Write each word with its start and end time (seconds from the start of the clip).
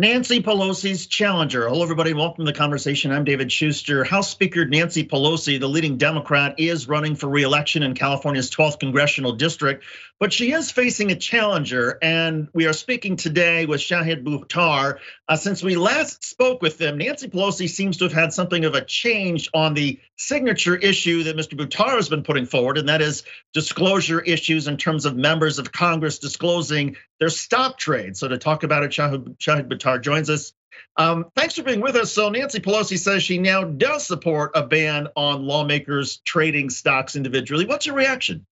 Nancy 0.00 0.40
Pelosi's 0.40 1.06
challenger. 1.06 1.68
Hello, 1.68 1.82
everybody. 1.82 2.14
Welcome 2.14 2.46
to 2.46 2.50
the 2.50 2.56
conversation. 2.56 3.12
I'm 3.12 3.24
David 3.24 3.52
Shuster. 3.52 4.02
House 4.02 4.30
Speaker 4.30 4.64
Nancy 4.64 5.04
Pelosi, 5.04 5.60
the 5.60 5.68
leading 5.68 5.98
Democrat, 5.98 6.54
is 6.56 6.88
running 6.88 7.16
for 7.16 7.28
reelection 7.28 7.82
in 7.82 7.92
California's 7.92 8.50
12th 8.50 8.80
congressional 8.80 9.32
district, 9.32 9.84
but 10.18 10.32
she 10.32 10.52
is 10.52 10.70
facing 10.70 11.10
a 11.10 11.16
challenger. 11.16 11.98
And 12.00 12.48
we 12.54 12.64
are 12.64 12.72
speaking 12.72 13.16
today 13.16 13.66
with 13.66 13.82
Shahid 13.82 14.24
Buttar. 14.24 15.00
Uh, 15.28 15.36
since 15.36 15.62
we 15.62 15.76
last 15.76 16.24
spoke 16.24 16.62
with 16.62 16.78
them, 16.78 16.96
Nancy 16.96 17.28
Pelosi 17.28 17.68
seems 17.68 17.98
to 17.98 18.04
have 18.04 18.12
had 18.14 18.32
something 18.32 18.64
of 18.64 18.74
a 18.74 18.82
change 18.82 19.50
on 19.52 19.74
the 19.74 20.00
signature 20.16 20.76
issue 20.76 21.24
that 21.24 21.36
Mr. 21.36 21.58
Buttar 21.58 21.96
has 21.96 22.08
been 22.08 22.22
putting 22.22 22.46
forward, 22.46 22.78
and 22.78 22.88
that 22.88 23.02
is 23.02 23.22
disclosure 23.52 24.20
issues 24.20 24.66
in 24.66 24.78
terms 24.78 25.04
of 25.04 25.14
members 25.14 25.58
of 25.58 25.72
Congress 25.72 26.18
disclosing 26.18 26.96
their 27.18 27.28
stock 27.28 27.78
trade. 27.78 28.16
So 28.16 28.28
to 28.28 28.38
talk 28.38 28.62
about 28.62 28.82
it, 28.82 28.90
Shahid, 28.90 29.36
Shahid 29.38 29.68
Joins 29.98 30.30
us. 30.30 30.52
Um, 30.96 31.26
thanks 31.36 31.54
for 31.54 31.62
being 31.62 31.80
with 31.80 31.96
us. 31.96 32.12
So 32.12 32.28
Nancy 32.28 32.60
Pelosi 32.60 32.98
says 32.98 33.22
she 33.22 33.38
now 33.38 33.64
does 33.64 34.06
support 34.06 34.52
a 34.54 34.66
ban 34.66 35.08
on 35.16 35.44
lawmakers 35.44 36.18
trading 36.24 36.70
stocks 36.70 37.16
individually. 37.16 37.64
What's 37.64 37.86
your 37.86 37.96
reaction? 37.96 38.46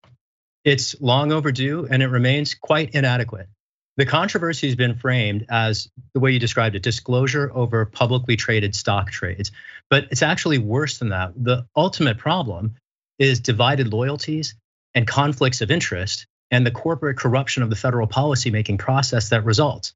It's 0.64 1.00
long 1.02 1.32
overdue 1.32 1.88
and 1.90 2.04
it 2.04 2.08
remains 2.08 2.54
quite 2.54 2.94
inadequate. 2.94 3.48
The 3.98 4.06
controversy 4.06 4.68
has 4.68 4.76
been 4.76 4.96
framed 4.96 5.48
as 5.50 5.90
the 6.14 6.20
way 6.20 6.32
you 6.32 6.40
described 6.40 6.76
it 6.76 6.84
disclosure 6.84 7.52
over 7.52 7.86
publicly 7.86 8.36
traded 8.36 8.76
stock 8.76 9.10
trades. 9.10 9.52
But 9.90 10.10
it's 10.12 10.22
actually 10.22 10.60
worse 10.60 11.00
than 11.00 11.10
that. 11.10 11.34
The 11.36 11.66
ultimate 11.76 12.20
problem 12.20 12.76
is 13.18 13.40
divided 13.40 13.92
loyalties 13.92 14.56
and 14.94 15.08
conflicts 15.08 15.62
of 15.62 15.72
interest 15.72 16.28
and 16.52 16.66
the 16.66 16.72
corporate 16.72 17.18
corruption 17.18 17.64
of 17.64 17.70
the 17.70 17.76
federal 17.76 18.08
policymaking 18.08 18.78
process 18.78 19.30
that 19.30 19.44
results. 19.44 19.94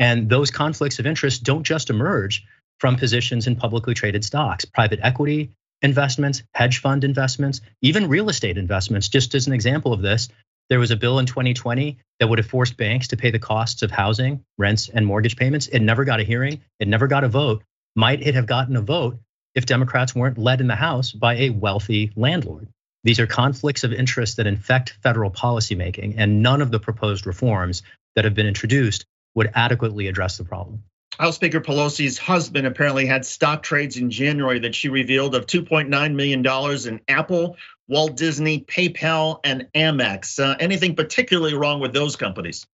And 0.00 0.30
those 0.30 0.50
conflicts 0.50 0.98
of 0.98 1.06
interest 1.06 1.44
don't 1.44 1.62
just 1.62 1.90
emerge 1.90 2.44
from 2.78 2.96
positions 2.96 3.46
in 3.46 3.54
publicly 3.54 3.94
traded 3.94 4.24
stocks, 4.24 4.64
private 4.64 4.98
equity 5.02 5.50
investments, 5.82 6.42
hedge 6.54 6.78
fund 6.78 7.04
investments, 7.04 7.60
even 7.82 8.08
real 8.08 8.28
estate 8.28 8.58
investments. 8.58 9.08
Just 9.08 9.34
as 9.34 9.46
an 9.46 9.52
example 9.52 9.92
of 9.92 10.02
this, 10.02 10.28
there 10.68 10.78
was 10.78 10.90
a 10.90 10.96
bill 10.96 11.18
in 11.18 11.26
2020 11.26 11.98
that 12.18 12.28
would 12.28 12.38
have 12.38 12.46
forced 12.46 12.76
banks 12.76 13.08
to 13.08 13.16
pay 13.16 13.30
the 13.30 13.38
costs 13.38 13.82
of 13.82 13.90
housing, 13.90 14.44
rents, 14.58 14.88
and 14.88 15.06
mortgage 15.06 15.36
payments. 15.36 15.68
It 15.68 15.80
never 15.80 16.04
got 16.04 16.20
a 16.20 16.24
hearing, 16.24 16.60
it 16.78 16.88
never 16.88 17.06
got 17.06 17.24
a 17.24 17.28
vote. 17.28 17.62
Might 17.96 18.22
it 18.26 18.34
have 18.34 18.46
gotten 18.46 18.76
a 18.76 18.82
vote 18.82 19.18
if 19.54 19.66
Democrats 19.66 20.14
weren't 20.14 20.38
led 20.38 20.60
in 20.60 20.66
the 20.66 20.76
House 20.76 21.12
by 21.12 21.36
a 21.36 21.50
wealthy 21.50 22.12
landlord? 22.14 22.68
These 23.04 23.20
are 23.20 23.26
conflicts 23.26 23.84
of 23.84 23.92
interest 23.92 24.36
that 24.36 24.46
infect 24.46 24.96
federal 25.02 25.30
policymaking, 25.30 26.14
and 26.16 26.42
none 26.42 26.62
of 26.62 26.70
the 26.70 26.80
proposed 26.80 27.26
reforms 27.26 27.82
that 28.14 28.24
have 28.24 28.34
been 28.34 28.46
introduced 28.46 29.06
would 29.34 29.50
adequately 29.54 30.08
address 30.08 30.36
the 30.38 30.44
problem. 30.44 30.82
House 31.18 31.34
Speaker 31.34 31.60
Pelosi's 31.60 32.16
husband 32.16 32.66
apparently 32.66 33.04
had 33.04 33.26
stock 33.26 33.62
trades 33.62 33.96
in 33.98 34.10
January 34.10 34.60
that 34.60 34.74
she 34.74 34.88
revealed 34.88 35.34
of 35.34 35.46
$2.9 35.46 36.14
million 36.14 36.46
in 36.88 37.00
Apple, 37.08 37.56
Walt 37.88 38.16
Disney, 38.16 38.60
PayPal, 38.60 39.40
and 39.44 39.68
Amex. 39.74 40.42
Uh, 40.42 40.56
anything 40.58 40.96
particularly 40.96 41.54
wrong 41.54 41.80
with 41.80 41.92
those 41.92 42.16
companies? 42.16 42.66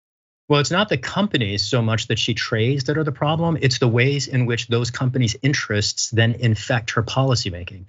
Well, 0.47 0.59
it's 0.59 0.69
not 0.69 0.89
the 0.89 0.97
companies 0.97 1.65
so 1.65 1.81
much 1.81 2.07
that 2.07 2.19
she 2.19 2.35
trades 2.35 2.83
that 2.83 2.99
are 2.99 3.03
the 3.03 3.11
problem. 3.11 3.57
It's 3.61 3.79
the 3.79 3.87
ways 3.87 4.27
in 4.27 4.45
which 4.45 4.67
those 4.67 4.91
companies' 4.91 5.35
interests 5.41 6.11
then 6.11 6.33
infect 6.33 6.91
her 6.91 7.01
policymaking, 7.01 7.85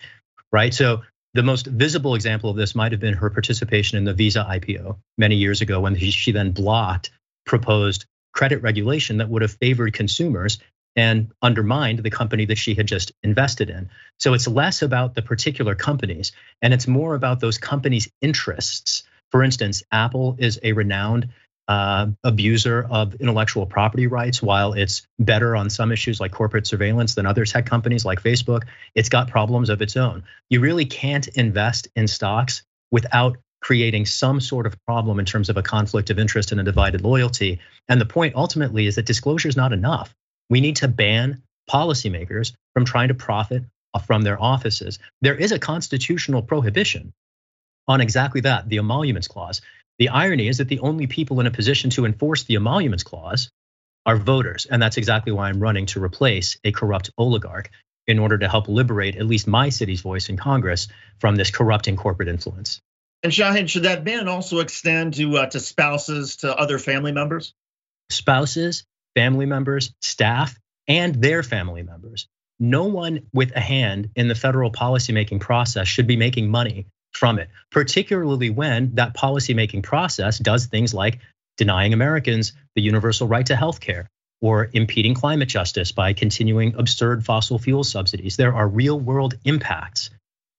right? 0.53 0.73
So 0.73 1.03
the 1.35 1.43
most 1.43 1.67
visible 1.67 2.15
example 2.15 2.49
of 2.49 2.57
this 2.57 2.75
might 2.75 2.93
have 2.93 3.01
been 3.01 3.13
her 3.13 3.29
participation 3.29 3.99
in 3.99 4.05
the 4.05 4.15
Visa 4.15 4.47
IPO 4.49 4.97
many 5.19 5.37
years 5.37 5.61
ago 5.61 5.81
when 5.81 5.97
she 5.97 6.33
then 6.33 6.53
blocked 6.53 7.11
proposed 7.45 8.07
credit 8.37 8.63
regulation 8.63 9.17
that 9.17 9.31
would 9.31 9.41
have 9.41 9.53
favored 9.53 9.95
consumers 9.95 10.59
and 10.95 11.33
undermined 11.41 12.01
the 12.01 12.11
company 12.11 12.45
that 12.45 12.59
she 12.59 12.75
had 12.75 12.87
just 12.87 13.13
invested 13.23 13.71
in. 13.71 13.89
So 14.19 14.35
it's 14.35 14.47
less 14.47 14.83
about 14.83 15.15
the 15.15 15.23
particular 15.23 15.75
companies 15.75 16.33
and 16.61 16.75
it's 16.75 16.87
more 16.87 17.15
about 17.15 17.41
those 17.41 17.57
companies' 17.57 18.11
interests. 18.21 19.05
For 19.31 19.43
instance, 19.43 19.83
Apple 19.91 20.37
is 20.39 20.61
a 20.63 20.73
renowned 20.73 21.31
uh, 21.67 22.09
abuser 22.23 22.87
of 22.89 23.15
intellectual 23.15 23.65
property 23.67 24.07
rights. 24.07 24.43
While 24.43 24.75
it's 24.75 25.07
better 25.19 25.57
on 25.57 25.71
some 25.71 25.91
issues 25.91 26.21
like 26.21 26.31
corporate 26.31 26.67
surveillance 26.67 27.15
than 27.15 27.25
other 27.27 27.47
tech 27.47 27.65
companies 27.65 28.05
like 28.05 28.23
Facebook, 28.23 28.65
it's 28.95 29.09
got 29.09 29.29
problems 29.29 29.71
of 29.71 29.81
its 29.81 29.97
own. 29.97 30.25
You 30.51 30.61
really 30.61 30.85
can't 30.85 31.27
invest 31.29 31.89
in 31.97 32.07
stocks 32.07 32.63
without 32.93 33.39
creating 33.67 34.07
some 34.07 34.41
sort 34.41 34.65
of 34.65 34.81
problem 34.85 35.19
in 35.19 35.25
terms 35.25 35.49
of 35.49 35.57
a 35.57 35.63
conflict 35.63 36.11
of 36.11 36.21
interest 36.21 36.53
and 36.53 36.61
a 36.61 36.63
divided 36.63 37.01
loyalty. 37.03 37.59
And 37.89 38.01
the 38.01 38.07
point 38.07 38.37
ultimately 38.37 38.87
is 38.87 38.95
that 38.95 39.07
disclosure 39.07 39.49
is 39.49 39.57
not 39.57 39.73
enough. 39.73 40.15
We 40.49 40.61
need 40.61 40.77
to 40.77 40.87
ban 40.87 41.43
policymakers 41.69 42.53
from 42.75 42.85
trying 42.85 43.09
to 43.09 43.15
profit 43.15 43.65
from 44.07 44.23
their 44.23 44.41
offices. 44.41 45.01
There 45.21 45.35
is 45.35 45.51
a 45.51 45.59
constitutional 45.59 46.43
prohibition 46.43 47.13
on 47.89 48.01
exactly 48.01 48.43
that, 48.43 48.69
the 48.69 48.79
emoluments 48.79 49.27
clause. 49.27 49.63
The 49.99 50.11
irony 50.11 50.47
is 50.47 50.59
that 50.59 50.69
the 50.69 50.79
only 50.79 51.09
people 51.09 51.41
in 51.41 51.49
a 51.49 51.51
position 51.51 51.91
to 51.91 52.05
enforce 52.05 52.45
the 52.45 52.55
emoluments 52.55 53.03
clause 53.03 53.51
are 54.05 54.17
voters. 54.17 54.67
And 54.67 54.81
that's 54.81 54.97
exactly 54.97 55.33
why 55.33 55.49
I'm 55.49 55.59
running 55.59 55.87
to 55.87 56.05
replace 56.05 56.57
a 56.63 56.71
corrupt 56.71 57.11
oligarch 57.19 57.71
in 58.07 58.21
order 58.21 58.39
to 58.39 58.49
help 58.49 58.69
liberate 58.69 59.17
at 59.17 59.27
least 59.27 59.49
my 59.49 59.71
city's 59.71 60.03
voice 60.03 60.29
in 60.29 60.37
Congress 60.37 60.87
from 61.19 61.35
this 61.35 61.51
corrupting 61.51 61.97
corporate 61.97 62.29
influence. 62.29 62.81
And 63.23 63.33
Shahid, 63.33 63.69
should 63.69 63.85
that 63.85 64.05
ban 64.05 64.29
also 64.29 64.61
extend 64.61 65.15
to 65.15 65.39
uh, 65.39 65.47
to 65.47 65.61
spouses, 65.61 66.37
to 66.37 66.57
other 66.57 66.79
family 66.79 67.13
members? 67.13 67.55
Spouses, 68.11 68.85
family 69.15 69.47
members, 69.47 69.93
staff, 70.01 70.57
and 70.87 71.15
their 71.15 71.43
family 71.43 71.83
members. 71.83 72.29
No 72.59 72.85
one 72.85 73.27
with 73.33 73.55
a 73.55 73.61
hand 73.61 74.11
in 74.17 74.29
the 74.29 74.35
federal 74.35 74.71
policymaking 74.71 75.41
process 75.41 75.89
should 75.89 76.07
be 76.07 76.17
making 76.17 76.51
money 76.51 76.87
from 77.13 77.39
it, 77.39 77.49
particularly 77.71 78.51
when 78.51 78.95
that 78.95 79.15
policymaking 79.15 79.83
process 79.83 80.39
does 80.39 80.67
things 80.67 80.95
like 80.95 81.19
denying 81.57 81.93
Americans 81.93 82.53
the 82.75 82.83
universal 82.83 83.27
right 83.27 83.47
to 83.47 83.57
health 83.57 83.81
care 83.81 84.09
or 84.41 84.69
impeding 84.73 85.15
climate 85.15 85.49
justice 85.49 85.93
by 85.93 86.13
continuing 86.13 86.75
absurd 86.77 87.25
fossil 87.25 87.59
fuel 87.59 87.85
subsidies. 87.85 88.37
There 88.37 88.55
are 88.55 88.69
real 88.69 89.01
world 89.01 89.35
impacts 89.45 90.11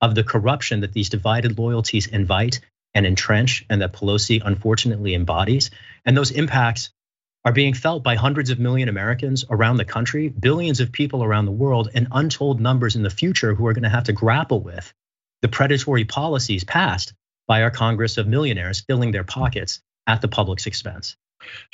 of 0.02 0.16
the 0.16 0.24
corruption 0.24 0.82
that 0.82 0.94
these 0.94 1.10
divided 1.10 1.58
loyalties 1.58 2.08
invite 2.08 2.60
and 2.94 3.06
entrench, 3.06 3.66
and 3.70 3.82
that 3.82 3.94
Pelosi 3.94 4.42
unfortunately 4.44 5.14
embodies. 5.14 5.70
And 6.06 6.16
those 6.16 6.32
impacts 6.32 6.92
are 7.46 7.52
being 7.52 7.74
felt 7.74 8.04
by 8.04 8.16
hundreds 8.16 8.50
of 8.50 8.60
million 8.60 8.90
Americans 8.90 9.46
around 9.50 9.78
the 9.78 9.86
country, 9.86 10.30
billions 10.30 10.80
of 10.80 10.92
people 10.92 11.24
around 11.24 11.46
the 11.46 11.52
world, 11.52 11.90
and 11.94 12.08
untold 12.12 12.60
numbers 12.60 12.96
in 12.96 13.04
the 13.04 13.10
future 13.10 13.54
who 13.54 13.68
are 13.68 13.74
going 13.74 13.84
to 13.84 13.90
have 13.90 14.06
to 14.06 14.14
grapple 14.14 14.62
with 14.62 14.94
the 15.42 15.48
predatory 15.48 16.06
policies 16.06 16.64
passed 16.64 17.14
by 17.48 17.62
our 17.62 17.72
Congress 17.72 18.18
of 18.18 18.28
millionaires 18.28 18.82
filling 18.82 19.12
their 19.12 19.24
pockets 19.24 19.80
at 20.08 20.22
the 20.22 20.28
public's 20.28 20.66
expense. 20.66 21.16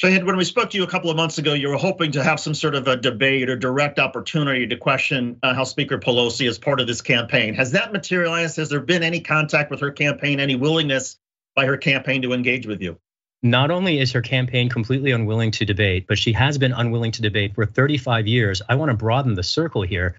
Shahid, 0.01 0.25
when 0.25 0.37
we 0.37 0.43
spoke 0.43 0.71
to 0.71 0.77
you 0.77 0.83
a 0.83 0.87
couple 0.87 1.09
of 1.09 1.15
months 1.15 1.37
ago, 1.37 1.53
you 1.53 1.69
were 1.69 1.77
hoping 1.77 2.11
to 2.13 2.23
have 2.23 2.39
some 2.39 2.53
sort 2.53 2.75
of 2.75 2.87
a 2.87 2.97
debate 2.97 3.49
or 3.49 3.55
direct 3.55 3.99
opportunity 3.99 4.67
to 4.67 4.77
question 4.77 5.39
uh, 5.43 5.53
House 5.53 5.71
Speaker 5.71 5.97
Pelosi 5.97 6.47
as 6.47 6.59
part 6.59 6.79
of 6.79 6.87
this 6.87 7.01
campaign. 7.01 7.53
Has 7.53 7.71
that 7.71 7.93
materialized? 7.93 8.57
Has 8.57 8.69
there 8.69 8.79
been 8.79 9.03
any 9.03 9.21
contact 9.21 9.71
with 9.71 9.79
her 9.81 9.91
campaign, 9.91 10.39
any 10.39 10.55
willingness 10.55 11.17
by 11.55 11.65
her 11.65 11.77
campaign 11.77 12.21
to 12.23 12.33
engage 12.33 12.65
with 12.65 12.81
you? 12.81 12.97
Not 13.41 13.71
only 13.71 13.99
is 13.99 14.13
her 14.13 14.21
campaign 14.21 14.69
completely 14.69 15.11
unwilling 15.11 15.51
to 15.51 15.65
debate, 15.65 16.05
but 16.07 16.17
she 16.17 16.31
has 16.33 16.57
been 16.57 16.71
unwilling 16.71 17.11
to 17.11 17.21
debate 17.21 17.55
for 17.55 17.65
35 17.65 18.25
years. 18.25 18.61
I 18.67 18.75
want 18.75 18.89
to 18.89 18.97
broaden 18.97 19.33
the 19.33 19.43
circle 19.43 19.81
here. 19.81 20.17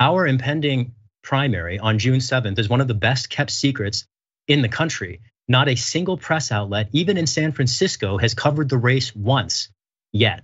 Our 0.00 0.26
impending 0.26 0.94
primary 1.22 1.78
on 1.78 1.98
June 1.98 2.18
7th 2.18 2.58
is 2.58 2.68
one 2.68 2.80
of 2.80 2.88
the 2.88 2.94
best 2.94 3.30
kept 3.30 3.50
secrets 3.50 4.06
in 4.48 4.62
the 4.62 4.68
country. 4.68 5.20
Not 5.48 5.68
a 5.68 5.76
single 5.76 6.16
press 6.16 6.50
outlet, 6.50 6.88
even 6.92 7.16
in 7.16 7.26
San 7.26 7.52
Francisco, 7.52 8.18
has 8.18 8.34
covered 8.34 8.68
the 8.68 8.78
race 8.78 9.14
once 9.14 9.68
yet. 10.12 10.42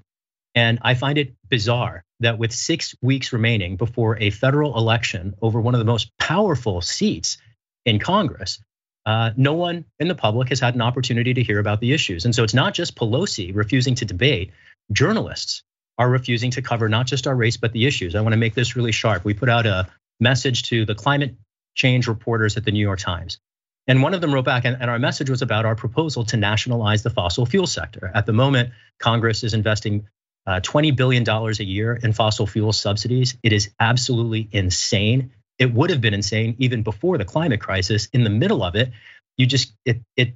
And 0.54 0.78
I 0.82 0.94
find 0.94 1.18
it 1.18 1.34
bizarre 1.48 2.04
that 2.20 2.38
with 2.38 2.52
six 2.52 2.94
weeks 3.02 3.32
remaining 3.32 3.76
before 3.76 4.18
a 4.18 4.30
federal 4.30 4.76
election 4.76 5.34
over 5.40 5.60
one 5.60 5.74
of 5.74 5.78
the 5.78 5.84
most 5.84 6.10
powerful 6.18 6.80
seats 6.80 7.38
in 7.84 7.98
Congress, 7.98 8.60
uh, 9.04 9.30
no 9.36 9.54
one 9.54 9.84
in 9.98 10.08
the 10.08 10.14
public 10.14 10.50
has 10.50 10.60
had 10.60 10.74
an 10.74 10.82
opportunity 10.82 11.34
to 11.34 11.42
hear 11.42 11.58
about 11.58 11.80
the 11.80 11.92
issues. 11.92 12.24
And 12.24 12.34
so 12.34 12.44
it's 12.44 12.54
not 12.54 12.74
just 12.74 12.94
Pelosi 12.94 13.54
refusing 13.54 13.94
to 13.96 14.04
debate, 14.04 14.52
journalists 14.92 15.64
are 15.98 16.08
refusing 16.08 16.50
to 16.52 16.62
cover 16.62 16.88
not 16.88 17.06
just 17.06 17.26
our 17.26 17.34
race, 17.34 17.56
but 17.56 17.72
the 17.72 17.86
issues. 17.86 18.14
I 18.14 18.20
want 18.20 18.34
to 18.34 18.38
make 18.38 18.54
this 18.54 18.76
really 18.76 18.92
sharp. 18.92 19.24
We 19.24 19.34
put 19.34 19.48
out 19.48 19.66
a 19.66 19.88
message 20.20 20.64
to 20.64 20.84
the 20.84 20.94
climate 20.94 21.34
change 21.74 22.06
reporters 22.06 22.56
at 22.56 22.64
the 22.64 22.70
New 22.70 22.80
York 22.80 23.00
Times. 23.00 23.38
And 23.86 24.02
one 24.02 24.14
of 24.14 24.20
them 24.20 24.32
wrote 24.32 24.44
back, 24.44 24.64
and, 24.64 24.76
our 24.82 24.98
message 24.98 25.28
was 25.28 25.42
about 25.42 25.64
our 25.64 25.74
proposal 25.74 26.24
to 26.26 26.36
nationalize 26.36 27.02
the 27.02 27.10
fossil 27.10 27.46
fuel 27.46 27.66
sector. 27.66 28.10
At 28.14 28.26
the 28.26 28.32
moment, 28.32 28.70
Congress 28.98 29.42
is 29.42 29.54
investing 29.54 30.06
uh, 30.46 30.60
$20 30.60 30.94
billion 30.96 31.28
a 31.28 31.50
year 31.62 31.94
in 31.94 32.12
fossil 32.12 32.46
fuel 32.46 32.72
subsidies. 32.72 33.36
It 33.42 33.52
is 33.52 33.70
absolutely 33.80 34.48
insane. 34.52 35.32
It 35.58 35.72
would 35.72 35.90
have 35.90 36.00
been 36.00 36.14
insane 36.14 36.56
even 36.58 36.82
before 36.82 37.18
the 37.18 37.24
climate 37.24 37.60
crisis. 37.60 38.08
In 38.12 38.24
the 38.24 38.30
middle 38.30 38.62
of 38.62 38.74
it, 38.74 38.92
you 39.36 39.46
just 39.46 39.72
it 39.84 40.00
it 40.16 40.34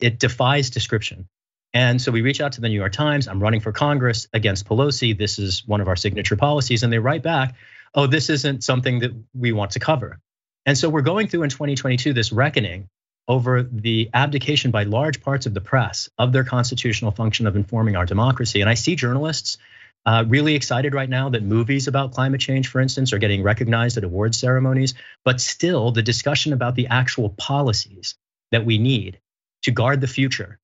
it 0.00 0.18
defies 0.18 0.70
description. 0.70 1.28
And 1.72 2.00
so 2.00 2.12
we 2.12 2.22
reach 2.22 2.40
out 2.40 2.52
to 2.52 2.60
the 2.60 2.68
New 2.68 2.74
York 2.78 2.92
Times. 2.92 3.28
I'm 3.28 3.42
running 3.42 3.60
for 3.60 3.72
Congress 3.72 4.28
against 4.32 4.66
Pelosi. 4.66 5.16
This 5.16 5.38
is 5.38 5.66
one 5.66 5.80
of 5.80 5.88
our 5.88 5.96
signature 5.96 6.36
policies. 6.36 6.82
And 6.82 6.92
they 6.92 6.98
write 6.98 7.22
back, 7.22 7.54
oh, 7.94 8.06
this 8.06 8.30
isn't 8.30 8.64
something 8.64 9.00
that 9.00 9.12
we 9.34 9.52
want 9.52 9.72
to 9.72 9.78
cover. 9.78 10.18
And 10.66 10.76
so 10.76 10.88
we're 10.88 11.02
going 11.02 11.28
through 11.28 11.44
in 11.44 11.50
2022 11.50 12.12
this 12.12 12.32
reckoning 12.32 12.88
over 13.28 13.62
the 13.62 14.10
abdication 14.12 14.72
by 14.72 14.82
large 14.82 15.22
parts 15.22 15.46
of 15.46 15.54
the 15.54 15.60
press 15.60 16.08
of 16.18 16.32
their 16.32 16.44
constitutional 16.44 17.12
function 17.12 17.46
of 17.46 17.56
informing 17.56 17.96
our 17.96 18.04
democracy. 18.04 18.60
And 18.60 18.68
I 18.68 18.74
see 18.74 18.96
journalists 18.96 19.58
uh, 20.04 20.24
really 20.26 20.54
excited 20.54 20.94
right 20.94 21.08
now 21.08 21.30
that 21.30 21.42
movies 21.42 21.88
about 21.88 22.12
climate 22.12 22.40
change, 22.40 22.68
for 22.68 22.80
instance, 22.80 23.12
are 23.12 23.18
getting 23.18 23.42
recognized 23.42 23.96
at 23.96 24.04
award 24.04 24.34
ceremonies. 24.34 24.94
But 25.24 25.40
still, 25.40 25.90
the 25.90 26.02
discussion 26.02 26.52
about 26.52 26.74
the 26.76 26.88
actual 26.88 27.30
policies 27.30 28.14
that 28.52 28.64
we 28.64 28.78
need 28.78 29.18
to 29.62 29.72
guard 29.72 30.00
the 30.00 30.06
future 30.06 30.58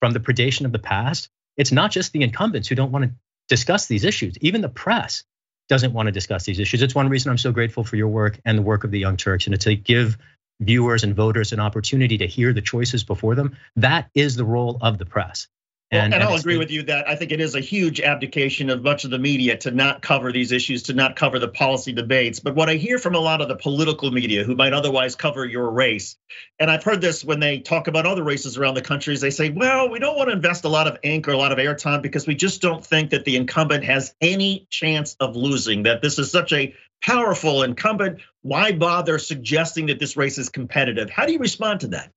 from 0.00 0.12
the 0.12 0.20
predation 0.20 0.64
of 0.64 0.72
the 0.72 0.78
past, 0.78 1.28
it's 1.56 1.72
not 1.72 1.90
just 1.90 2.12
the 2.12 2.22
incumbents 2.22 2.68
who 2.68 2.74
don't 2.74 2.92
want 2.92 3.04
to 3.04 3.10
discuss 3.48 3.86
these 3.86 4.04
issues. 4.04 4.38
Even 4.40 4.60
the 4.60 4.68
press 4.68 5.24
doesn't 5.68 5.92
want 5.92 6.06
to 6.06 6.12
discuss 6.12 6.44
these 6.44 6.58
issues. 6.58 6.82
It's 6.82 6.94
one 6.94 7.08
reason 7.08 7.30
I'm 7.30 7.38
so 7.38 7.52
grateful 7.52 7.84
for 7.84 7.96
your 7.96 8.08
work 8.08 8.40
and 8.44 8.58
the 8.58 8.62
work 8.62 8.84
of 8.84 8.90
the 8.90 8.98
Young 8.98 9.16
Turks 9.16 9.46
and 9.46 9.60
to 9.60 9.74
give 9.76 10.16
viewers 10.60 11.04
and 11.04 11.14
voters 11.14 11.52
an 11.52 11.60
opportunity 11.60 12.18
to 12.18 12.26
hear 12.26 12.52
the 12.52 12.62
choices 12.62 13.04
before 13.04 13.34
them. 13.34 13.56
That 13.76 14.08
is 14.14 14.36
the 14.36 14.44
role 14.44 14.78
of 14.80 14.98
the 14.98 15.06
press. 15.06 15.48
And, 15.92 16.12
well, 16.12 16.20
and 16.20 16.28
I'll 16.28 16.38
agree 16.38 16.56
with 16.56 16.72
you 16.72 16.82
that 16.84 17.08
I 17.08 17.14
think 17.14 17.30
it 17.30 17.40
is 17.40 17.54
a 17.54 17.60
huge 17.60 18.00
abdication 18.00 18.70
of 18.70 18.82
much 18.82 19.04
of 19.04 19.10
the 19.12 19.20
media 19.20 19.56
to 19.58 19.70
not 19.70 20.02
cover 20.02 20.32
these 20.32 20.50
issues, 20.50 20.82
to 20.84 20.94
not 20.94 21.14
cover 21.14 21.38
the 21.38 21.46
policy 21.46 21.92
debates. 21.92 22.40
But 22.40 22.56
what 22.56 22.68
I 22.68 22.74
hear 22.74 22.98
from 22.98 23.14
a 23.14 23.20
lot 23.20 23.40
of 23.40 23.46
the 23.46 23.54
political 23.54 24.10
media 24.10 24.42
who 24.42 24.56
might 24.56 24.72
otherwise 24.72 25.14
cover 25.14 25.44
your 25.44 25.70
race, 25.70 26.16
and 26.58 26.72
I've 26.72 26.82
heard 26.82 27.00
this 27.00 27.24
when 27.24 27.38
they 27.38 27.60
talk 27.60 27.86
about 27.86 28.04
other 28.04 28.24
races 28.24 28.58
around 28.58 28.74
the 28.74 28.82
country, 28.82 29.14
is 29.14 29.20
they 29.20 29.30
say, 29.30 29.50
well, 29.50 29.88
we 29.88 30.00
don't 30.00 30.16
want 30.16 30.28
to 30.28 30.34
invest 30.34 30.64
a 30.64 30.68
lot 30.68 30.88
of 30.88 30.98
ink 31.04 31.28
or 31.28 31.32
a 31.32 31.38
lot 31.38 31.52
of 31.52 31.58
airtime 31.58 32.02
because 32.02 32.26
we 32.26 32.34
just 32.34 32.60
don't 32.60 32.84
think 32.84 33.10
that 33.10 33.24
the 33.24 33.36
incumbent 33.36 33.84
has 33.84 34.12
any 34.20 34.66
chance 34.70 35.16
of 35.20 35.36
losing, 35.36 35.84
that 35.84 36.02
this 36.02 36.18
is 36.18 36.32
such 36.32 36.52
a 36.52 36.74
powerful 37.00 37.62
incumbent. 37.62 38.18
Why 38.42 38.72
bother 38.72 39.18
suggesting 39.18 39.86
that 39.86 40.00
this 40.00 40.16
race 40.16 40.36
is 40.36 40.48
competitive? 40.48 41.10
How 41.10 41.26
do 41.26 41.32
you 41.32 41.38
respond 41.38 41.80
to 41.80 41.88
that? 41.88 42.10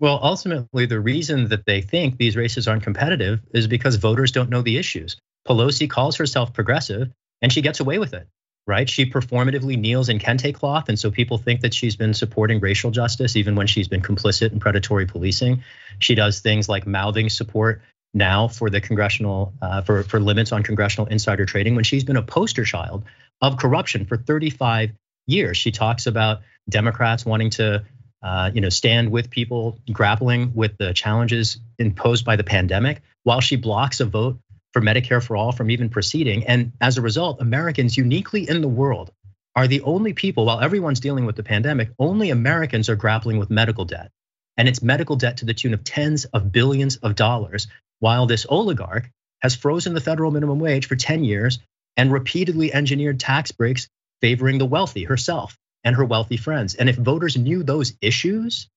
Well, 0.00 0.18
ultimately, 0.22 0.86
the 0.86 1.00
reason 1.00 1.48
that 1.48 1.66
they 1.66 1.80
think 1.80 2.16
these 2.16 2.36
races 2.36 2.66
aren't 2.66 2.82
competitive 2.82 3.40
is 3.52 3.66
because 3.66 3.96
voters 3.96 4.32
don't 4.32 4.50
know 4.50 4.62
the 4.62 4.76
issues. 4.76 5.16
Pelosi 5.46 5.88
calls 5.88 6.16
herself 6.16 6.52
progressive 6.52 7.10
and 7.42 7.52
she 7.52 7.62
gets 7.62 7.80
away 7.80 7.98
with 7.98 8.14
it, 8.14 8.26
right? 8.66 8.88
She 8.88 9.06
performatively 9.06 9.78
kneels 9.78 10.08
in 10.08 10.18
kente 10.18 10.54
cloth. 10.54 10.88
And 10.88 10.98
so 10.98 11.10
people 11.10 11.38
think 11.38 11.60
that 11.60 11.74
she's 11.74 11.96
been 11.96 12.14
supporting 12.14 12.60
racial 12.60 12.90
justice, 12.90 13.36
even 13.36 13.54
when 13.54 13.66
she's 13.66 13.88
been 13.88 14.00
complicit 14.00 14.52
in 14.52 14.60
predatory 14.60 15.06
policing. 15.06 15.62
She 15.98 16.14
does 16.14 16.40
things 16.40 16.68
like 16.68 16.86
mouthing 16.86 17.28
support 17.28 17.82
now 18.14 18.48
for 18.48 18.70
the 18.70 18.80
congressional, 18.80 19.52
uh, 19.60 19.82
for, 19.82 20.02
for 20.04 20.18
limits 20.18 20.52
on 20.52 20.62
congressional 20.62 21.06
insider 21.06 21.44
trading 21.44 21.74
when 21.74 21.84
she's 21.84 22.04
been 22.04 22.16
a 22.16 22.22
poster 22.22 22.64
child 22.64 23.04
of 23.42 23.58
corruption 23.58 24.06
for 24.06 24.16
35 24.16 24.92
years. 25.26 25.56
She 25.56 25.70
talks 25.70 26.06
about 26.06 26.40
Democrats 26.68 27.26
wanting 27.26 27.50
to 27.50 27.84
uh, 28.24 28.50
you 28.54 28.62
know, 28.62 28.70
stand 28.70 29.10
with 29.10 29.28
people 29.28 29.78
grappling 29.92 30.52
with 30.54 30.78
the 30.78 30.94
challenges 30.94 31.58
imposed 31.78 32.24
by 32.24 32.36
the 32.36 32.44
pandemic 32.44 33.02
while 33.22 33.42
she 33.42 33.56
blocks 33.56 34.00
a 34.00 34.06
vote 34.06 34.38
for 34.72 34.80
Medicare 34.80 35.22
for 35.22 35.36
all 35.36 35.52
from 35.52 35.70
even 35.70 35.90
proceeding. 35.90 36.44
And 36.46 36.72
as 36.80 36.96
a 36.96 37.02
result, 37.02 37.42
Americans 37.42 37.98
uniquely 37.98 38.48
in 38.48 38.62
the 38.62 38.68
world 38.68 39.12
are 39.54 39.68
the 39.68 39.82
only 39.82 40.14
people, 40.14 40.46
while 40.46 40.60
everyone's 40.60 41.00
dealing 41.00 41.26
with 41.26 41.36
the 41.36 41.42
pandemic, 41.42 41.90
only 41.98 42.30
Americans 42.30 42.88
are 42.88 42.96
grappling 42.96 43.38
with 43.38 43.50
medical 43.50 43.84
debt. 43.84 44.10
And 44.56 44.68
it's 44.68 44.82
medical 44.82 45.16
debt 45.16 45.38
to 45.38 45.44
the 45.44 45.54
tune 45.54 45.74
of 45.74 45.84
tens 45.84 46.24
of 46.24 46.50
billions 46.50 46.96
of 46.96 47.16
dollars, 47.16 47.66
while 48.00 48.26
this 48.26 48.46
oligarch 48.48 49.10
has 49.42 49.54
frozen 49.54 49.92
the 49.92 50.00
federal 50.00 50.30
minimum 50.30 50.58
wage 50.58 50.86
for 50.86 50.96
10 50.96 51.24
years 51.24 51.58
and 51.96 52.10
repeatedly 52.10 52.72
engineered 52.72 53.20
tax 53.20 53.52
breaks 53.52 53.86
favoring 54.22 54.56
the 54.56 54.64
wealthy 54.64 55.04
herself 55.04 55.56
and 55.84 55.94
her 55.96 56.04
wealthy 56.04 56.36
friends. 56.36 56.74
And 56.74 56.88
if 56.88 56.96
voters 56.96 57.36
knew 57.36 57.62
those 57.62 57.94
issues, 58.00 58.68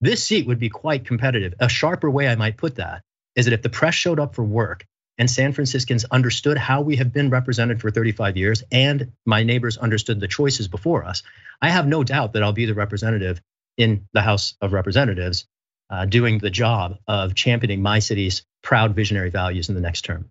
this 0.00 0.24
seat 0.24 0.46
would 0.46 0.58
be 0.58 0.70
quite 0.70 1.06
competitive. 1.06 1.54
A 1.60 1.68
sharper 1.68 2.10
way 2.10 2.28
I 2.28 2.34
might 2.34 2.56
put 2.56 2.76
that 2.76 3.02
is 3.36 3.44
that 3.44 3.54
if 3.54 3.62
the 3.62 3.68
press 3.68 3.94
showed 3.94 4.18
up 4.18 4.34
for 4.34 4.42
work 4.42 4.86
and 5.18 5.30
San 5.30 5.52
Franciscans 5.52 6.04
understood 6.04 6.58
how 6.58 6.80
we 6.80 6.96
have 6.96 7.12
been 7.12 7.30
represented 7.30 7.80
for 7.80 7.90
35 7.90 8.36
years 8.36 8.62
and 8.72 9.12
my 9.24 9.42
neighbors 9.44 9.76
understood 9.76 10.20
the 10.20 10.28
choices 10.28 10.68
before 10.68 11.04
us, 11.04 11.22
I 11.60 11.70
have 11.70 11.86
no 11.86 12.02
doubt 12.02 12.32
that 12.32 12.42
I'll 12.42 12.52
be 12.52 12.66
the 12.66 12.74
representative 12.74 13.40
in 13.76 14.08
the 14.12 14.22
House 14.22 14.54
of 14.60 14.72
Representatives 14.72 15.46
uh, 15.90 16.06
doing 16.06 16.38
the 16.38 16.50
job 16.50 16.98
of 17.06 17.34
championing 17.34 17.82
my 17.82 17.98
city's 17.98 18.44
proud 18.62 18.94
visionary 18.94 19.30
values 19.30 19.68
in 19.68 19.74
the 19.74 19.80
next 19.80 20.02
term. 20.02 20.30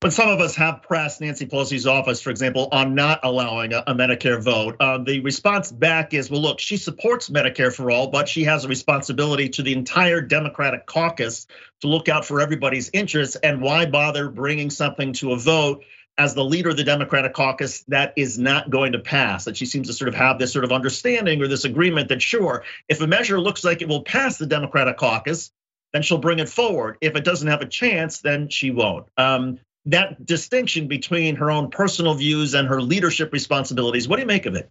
But 0.00 0.12
some 0.12 0.28
of 0.28 0.38
us 0.40 0.54
have 0.54 0.82
pressed 0.82 1.20
Nancy 1.20 1.44
Pelosi's 1.44 1.84
office, 1.84 2.22
for 2.22 2.30
example, 2.30 2.68
on 2.70 2.94
not 2.94 3.18
allowing 3.24 3.72
a, 3.72 3.82
Medicare 3.94 4.40
vote. 4.40 4.76
Uh, 4.78 4.98
the 4.98 5.18
response 5.20 5.72
back 5.72 6.14
is, 6.14 6.30
well, 6.30 6.40
look, 6.40 6.60
she 6.60 6.76
supports 6.76 7.28
Medicare 7.28 7.74
for 7.74 7.90
all, 7.90 8.06
but 8.06 8.28
she 8.28 8.44
has 8.44 8.64
a 8.64 8.68
responsibility 8.68 9.48
to 9.48 9.62
the 9.62 9.72
entire 9.72 10.20
Democratic 10.20 10.86
caucus 10.86 11.48
to 11.80 11.88
look 11.88 12.08
out 12.08 12.24
for 12.24 12.40
everybody's 12.40 12.90
interests. 12.92 13.34
And 13.42 13.60
why 13.60 13.86
bother 13.86 14.28
bringing 14.28 14.70
something 14.70 15.14
to 15.14 15.32
a 15.32 15.36
vote 15.36 15.82
as 16.16 16.32
the 16.32 16.44
leader 16.44 16.68
of 16.68 16.76
the 16.76 16.84
Democratic 16.84 17.32
caucus 17.32 17.82
that 17.88 18.12
is 18.14 18.38
not 18.38 18.70
going 18.70 18.92
to 18.92 19.00
pass? 19.00 19.46
That 19.46 19.56
she 19.56 19.66
seems 19.66 19.88
to 19.88 19.92
sort 19.92 20.08
of 20.08 20.14
have 20.14 20.38
this 20.38 20.52
sort 20.52 20.64
of 20.64 20.70
understanding 20.70 21.42
or 21.42 21.48
this 21.48 21.64
agreement 21.64 22.10
that, 22.10 22.22
sure, 22.22 22.62
if 22.88 23.00
a 23.00 23.08
measure 23.08 23.40
looks 23.40 23.64
like 23.64 23.82
it 23.82 23.88
will 23.88 24.04
pass 24.04 24.38
the 24.38 24.46
Democratic 24.46 24.96
caucus, 24.96 25.50
then 25.92 26.02
she'll 26.02 26.18
bring 26.18 26.38
it 26.38 26.48
forward. 26.48 26.98
If 27.00 27.16
it 27.16 27.24
doesn't 27.24 27.48
have 27.48 27.62
a 27.62 27.66
chance, 27.66 28.20
then 28.20 28.48
she 28.48 28.70
won't. 28.70 29.06
Um, 29.16 29.58
that 29.88 30.24
distinction 30.24 30.86
between 30.86 31.36
her 31.36 31.50
own 31.50 31.70
personal 31.70 32.14
views 32.14 32.54
and 32.54 32.68
her 32.68 32.80
leadership 32.80 33.32
responsibilities. 33.32 34.06
What 34.06 34.16
do 34.16 34.22
you 34.22 34.26
make 34.26 34.46
of 34.46 34.54
it? 34.54 34.68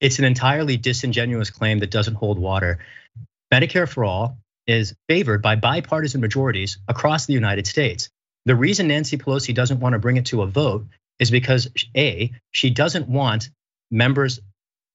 It's 0.00 0.18
an 0.18 0.24
entirely 0.24 0.76
disingenuous 0.76 1.50
claim 1.50 1.78
that 1.78 1.90
doesn't 1.90 2.14
hold 2.14 2.38
water. 2.38 2.78
Medicare 3.52 3.88
for 3.88 4.04
all 4.04 4.38
is 4.66 4.94
favored 5.08 5.40
by 5.42 5.56
bipartisan 5.56 6.20
majorities 6.20 6.78
across 6.88 7.26
the 7.26 7.32
United 7.32 7.66
States. 7.66 8.10
The 8.44 8.54
reason 8.54 8.88
Nancy 8.88 9.16
Pelosi 9.16 9.54
doesn't 9.54 9.80
want 9.80 9.94
to 9.94 9.98
bring 9.98 10.18
it 10.18 10.26
to 10.26 10.42
a 10.42 10.46
vote 10.46 10.86
is 11.18 11.30
because 11.30 11.68
A, 11.96 12.32
she 12.50 12.70
doesn't 12.70 13.08
want 13.08 13.50
members 13.90 14.40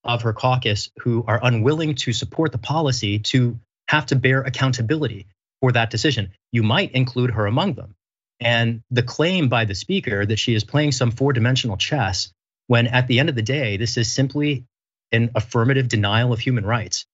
of 0.03 0.21
her 0.21 0.33
caucus 0.33 0.89
who 0.99 1.23
are 1.27 1.39
unwilling 1.41 1.95
to 1.95 2.13
support 2.13 2.51
the 2.51 2.57
policy 2.59 3.19
to 3.19 3.59
have 3.87 4.05
to 4.07 4.15
bear 4.15 4.41
accountability 4.41 5.25
for 5.59 5.71
that 5.71 5.89
decision. 5.89 6.31
You 6.51 6.61
might 6.61 6.91
include 6.91 7.31
her 7.31 7.47
among 7.47 7.73
them. 7.73 7.94
And 8.39 8.81
the 8.91 9.03
claim 9.03 9.47
by 9.49 9.65
the 9.65 9.75
speaker 9.75 10.25
that 10.25 10.39
she 10.39 10.55
is 10.55 10.63
playing 10.63 10.91
some 10.91 11.11
four 11.11 11.33
dimensional 11.33 11.77
chess, 11.77 12.31
when 12.67 12.87
at 12.87 13.07
the 13.07 13.19
end 13.19 13.29
of 13.29 13.35
the 13.35 13.41
day, 13.41 13.77
this 13.77 13.97
is 13.97 14.11
simply 14.11 14.65
an 15.11 15.31
affirmative 15.35 15.87
denial 15.87 16.33
of 16.33 16.39
human 16.39 16.65
rights. 16.65 17.05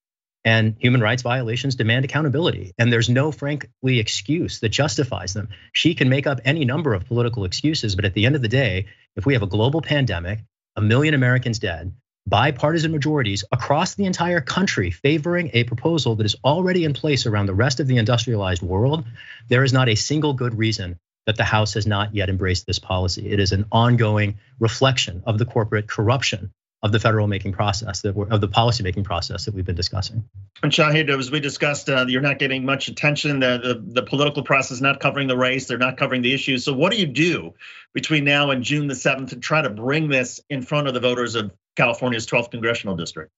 And 0.44 0.76
human 0.80 1.02
rights 1.02 1.22
violations 1.22 1.76
demand 1.76 2.04
accountability. 2.04 2.74
And 2.80 2.92
there's 2.92 3.10
no, 3.10 3.32
frankly, 3.32 4.00
excuse 4.00 4.60
that 4.62 4.70
justifies 4.70 5.34
them. 5.34 5.50
She 5.74 5.94
can 5.94 6.10
make 6.10 6.26
up 6.26 6.40
any 6.44 6.66
number 6.66 6.96
of 6.96 7.06
political 7.06 7.46
excuses, 7.46 7.96
but 7.96 8.06
at 8.06 8.16
the 8.16 8.26
end 8.26 8.36
of 8.36 8.42
the 8.42 8.48
day, 8.48 8.88
if 9.16 9.26
we 9.26 9.34
have 9.34 9.44
a 9.44 9.48
global 9.48 9.82
pandemic, 9.82 10.40
a 10.76 10.82
million 10.82 11.14
Americans 11.14 11.60
dead, 11.60 11.94
bipartisan 12.26 12.92
majorities 12.92 13.44
across 13.52 13.94
the 13.94 14.06
entire 14.06 14.42
country 14.42 14.90
favoring 14.90 15.52
a 15.54 15.64
proposal 15.66 16.16
that 16.16 16.26
is 16.26 16.36
already 16.44 16.86
in 16.86 16.94
place 16.94 17.28
around 17.28 17.46
the 17.46 17.54
rest 17.54 17.80
of 17.80 17.86
the 17.86 17.98
industrialized 17.98 18.64
world, 18.64 19.06
there 19.48 19.64
is 19.64 19.74
not 19.74 19.90
a 19.90 19.96
single 19.96 20.34
good 20.34 20.58
reason 20.58 20.98
that 21.26 21.38
the 21.38 21.44
House 21.44 21.74
has 21.76 21.86
not 21.86 22.16
yet 22.16 22.30
embraced 22.30 22.66
this 22.66 22.80
policy. 22.80 23.32
It 23.32 23.40
is 23.40 23.52
an 23.52 23.66
ongoing 23.72 24.40
reflection 24.60 25.24
of 25.26 25.38
the 25.38 25.46
corporate 25.46 25.88
corruption 25.88 26.52
of 26.84 26.92
the 26.92 27.00
federal 27.00 27.28
making 27.28 27.52
process 27.52 28.02
that 28.02 28.16
we're, 28.16 28.28
of 28.28 28.42
the 28.42 28.48
policy 28.48 28.84
making 28.84 29.04
process 29.04 29.46
that 29.46 29.54
we've 29.54 29.66
been 29.66 29.76
discussing. 29.76 30.28
And 30.64 30.72
Shahid, 30.72 31.16
as 31.16 31.30
we 31.30 31.40
discussed, 31.40 31.90
uh, 31.90 32.06
you're 32.08 32.22
not 32.22 32.40
getting 32.40 32.66
much 32.66 32.88
attention. 32.88 33.40
The, 33.40 33.60
the, 33.64 34.02
the 34.02 34.04
political 34.04 34.44
process 34.44 34.72
is 34.72 34.82
not 34.82 35.00
covering 35.00 35.28
the 35.28 35.38
race. 35.38 35.68
They're 35.68 35.78
not 35.78 35.98
covering 35.98 36.24
the 36.24 36.34
issues. 36.34 36.66
So 36.66 36.74
what 36.74 36.92
do 36.92 36.98
you 36.98 37.06
do 37.06 37.54
between 37.94 38.24
now 38.24 38.50
and 38.50 38.64
June 38.64 38.88
the 38.88 38.96
7th 38.96 39.30
to 39.30 39.36
try 39.36 39.62
to 39.62 39.70
bring 39.70 40.10
this 40.10 40.42
in 40.50 40.64
front 40.64 40.88
of 40.88 40.96
the 40.96 41.00
voters 41.00 41.36
of 41.36 41.52
California's 41.76 42.26
12th 42.26 42.50
congressional 42.50 42.96
district? 42.96 43.32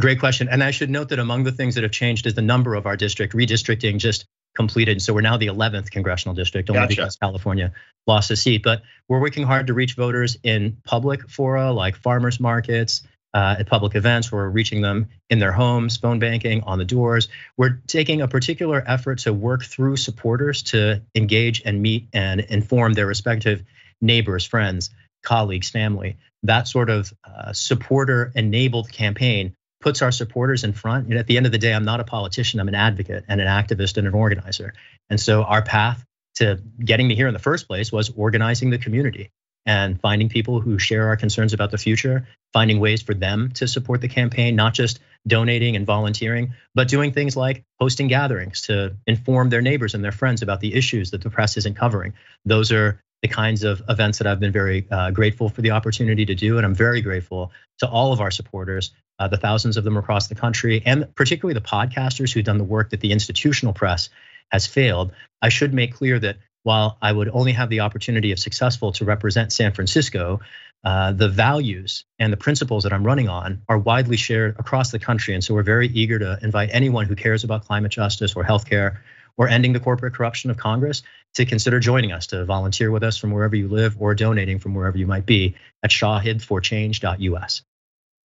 Great 0.00 0.18
question. 0.18 0.48
And 0.48 0.62
I 0.62 0.72
should 0.72 0.90
note 0.90 1.08
that 1.10 1.18
among 1.18 1.44
the 1.44 1.52
things 1.52 1.74
that 1.76 1.82
have 1.82 1.92
changed 1.92 2.26
is 2.26 2.34
the 2.34 2.42
number 2.42 2.74
of 2.74 2.86
our 2.86 2.96
district. 2.96 3.32
Redistricting 3.34 3.98
just 3.98 4.26
completed. 4.58 5.00
So 5.00 5.14
we're 5.14 5.20
now 5.20 5.36
the 5.36 5.46
11th 5.46 5.90
congressional 5.90 6.34
district, 6.34 6.68
only 6.68 6.80
gotcha. 6.80 6.96
because 6.96 7.16
California 7.16 7.72
lost 8.08 8.32
a 8.32 8.36
seat. 8.36 8.64
But 8.64 8.82
we're 9.08 9.20
working 9.20 9.46
hard 9.46 9.68
to 9.68 9.74
reach 9.74 9.94
voters 9.94 10.36
in 10.42 10.78
public 10.84 11.30
fora 11.30 11.72
like 11.72 11.94
farmers 11.94 12.40
markets, 12.40 13.02
uh, 13.32 13.56
at 13.60 13.68
public 13.68 13.94
events. 13.94 14.32
We're 14.32 14.48
reaching 14.48 14.82
them 14.82 15.10
in 15.30 15.38
their 15.38 15.52
homes, 15.52 15.96
phone 15.96 16.18
banking, 16.18 16.62
on 16.64 16.78
the 16.78 16.84
doors. 16.84 17.28
We're 17.56 17.80
taking 17.86 18.20
a 18.20 18.26
particular 18.26 18.82
effort 18.84 19.20
to 19.20 19.32
work 19.32 19.64
through 19.64 19.96
supporters 19.96 20.64
to 20.64 21.02
engage 21.14 21.62
and 21.64 21.80
meet 21.80 22.08
and 22.12 22.40
inform 22.40 22.94
their 22.94 23.06
respective 23.06 23.62
neighbors, 24.00 24.44
friends, 24.44 24.90
colleagues, 25.22 25.70
family. 25.70 26.16
That 26.42 26.66
sort 26.66 26.90
of 26.90 27.12
uh, 27.24 27.52
supporter 27.52 28.32
enabled 28.34 28.90
campaign 28.90 29.54
puts 29.80 30.02
our 30.02 30.10
supporters 30.10 30.64
in 30.64 30.72
front. 30.72 31.08
And 31.08 31.18
at 31.18 31.26
the 31.26 31.36
end 31.36 31.46
of 31.46 31.52
the 31.52 31.58
day, 31.58 31.72
I'm 31.72 31.84
not 31.84 32.00
a 32.00 32.04
politician, 32.04 32.60
I'm 32.60 32.68
an 32.68 32.74
advocate 32.74 33.24
and 33.28 33.40
an 33.40 33.46
activist 33.46 33.96
and 33.96 34.06
an 34.06 34.14
organizer. 34.14 34.74
And 35.08 35.20
so 35.20 35.44
our 35.44 35.62
path 35.62 36.04
to 36.36 36.60
getting 36.84 37.08
me 37.08 37.14
here 37.14 37.28
in 37.28 37.34
the 37.34 37.40
first 37.40 37.66
place 37.66 37.92
was 37.92 38.10
organizing 38.10 38.70
the 38.70 38.78
community 38.78 39.30
and 39.66 40.00
finding 40.00 40.28
people 40.28 40.60
who 40.60 40.78
share 40.78 41.08
our 41.08 41.16
concerns 41.16 41.52
about 41.52 41.70
the 41.70 41.78
future, 41.78 42.26
finding 42.52 42.80
ways 42.80 43.02
for 43.02 43.12
them 43.12 43.50
to 43.52 43.68
support 43.68 44.00
the 44.00 44.08
campaign, 44.08 44.56
not 44.56 44.72
just 44.72 45.00
donating 45.26 45.76
and 45.76 45.84
volunteering, 45.84 46.54
but 46.74 46.88
doing 46.88 47.12
things 47.12 47.36
like 47.36 47.64
hosting 47.78 48.08
gatherings 48.08 48.62
to 48.62 48.96
inform 49.06 49.50
their 49.50 49.60
neighbors 49.60 49.94
and 49.94 50.02
their 50.02 50.12
friends 50.12 50.42
about 50.42 50.60
the 50.60 50.74
issues 50.74 51.10
that 51.10 51.22
the 51.22 51.28
press 51.28 51.56
isn't 51.56 51.74
covering. 51.74 52.14
Those 52.44 52.72
are 52.72 53.00
the 53.22 53.28
kinds 53.28 53.64
of 53.64 53.82
events 53.88 54.18
that 54.18 54.26
I've 54.26 54.40
been 54.40 54.52
very 54.52 54.86
uh, 54.90 55.10
grateful 55.10 55.48
for 55.48 55.62
the 55.62 55.72
opportunity 55.72 56.24
to 56.26 56.34
do. 56.34 56.56
And 56.56 56.64
I'm 56.64 56.74
very 56.74 57.00
grateful 57.00 57.52
to 57.78 57.88
all 57.88 58.12
of 58.12 58.20
our 58.20 58.30
supporters, 58.30 58.92
uh, 59.18 59.28
the 59.28 59.36
thousands 59.36 59.76
of 59.76 59.84
them 59.84 59.96
across 59.96 60.28
the 60.28 60.34
country, 60.34 60.82
and 60.86 61.12
particularly 61.14 61.54
the 61.54 61.66
podcasters 61.66 62.32
who've 62.32 62.44
done 62.44 62.58
the 62.58 62.64
work 62.64 62.90
that 62.90 63.00
the 63.00 63.12
institutional 63.12 63.72
press 63.72 64.08
has 64.50 64.66
failed. 64.66 65.12
I 65.42 65.48
should 65.48 65.74
make 65.74 65.94
clear 65.94 66.18
that 66.20 66.36
while 66.62 66.98
I 67.00 67.12
would 67.12 67.28
only 67.32 67.52
have 67.52 67.70
the 67.70 67.80
opportunity 67.80 68.30
if 68.32 68.38
successful 68.38 68.92
to 68.92 69.04
represent 69.04 69.52
San 69.52 69.72
Francisco, 69.72 70.40
uh, 70.84 71.12
the 71.12 71.28
values 71.28 72.04
and 72.18 72.32
the 72.32 72.36
principles 72.36 72.84
that 72.84 72.92
I'm 72.92 73.04
running 73.04 73.28
on 73.28 73.62
are 73.68 73.78
widely 73.78 74.16
shared 74.16 74.56
across 74.58 74.90
the 74.90 74.98
country. 74.98 75.34
And 75.34 75.42
so 75.42 75.54
we're 75.54 75.62
very 75.62 75.88
eager 75.88 76.18
to 76.18 76.38
invite 76.42 76.70
anyone 76.72 77.06
who 77.06 77.16
cares 77.16 77.42
about 77.42 77.64
climate 77.64 77.90
justice 77.90 78.34
or 78.36 78.44
healthcare 78.44 78.98
or 79.36 79.48
ending 79.48 79.72
the 79.72 79.80
corporate 79.80 80.14
corruption 80.14 80.50
of 80.50 80.56
Congress 80.56 81.02
to 81.38 81.46
consider 81.46 81.78
joining 81.78 82.10
us, 82.10 82.26
to 82.26 82.44
volunteer 82.44 82.90
with 82.90 83.04
us 83.04 83.16
from 83.16 83.30
wherever 83.30 83.54
you 83.54 83.68
live 83.68 83.96
or 84.00 84.12
donating 84.12 84.58
from 84.58 84.74
wherever 84.74 84.98
you 84.98 85.06
might 85.06 85.24
be 85.24 85.54
at 85.84 85.90
shahidforchange.us. 85.90 87.62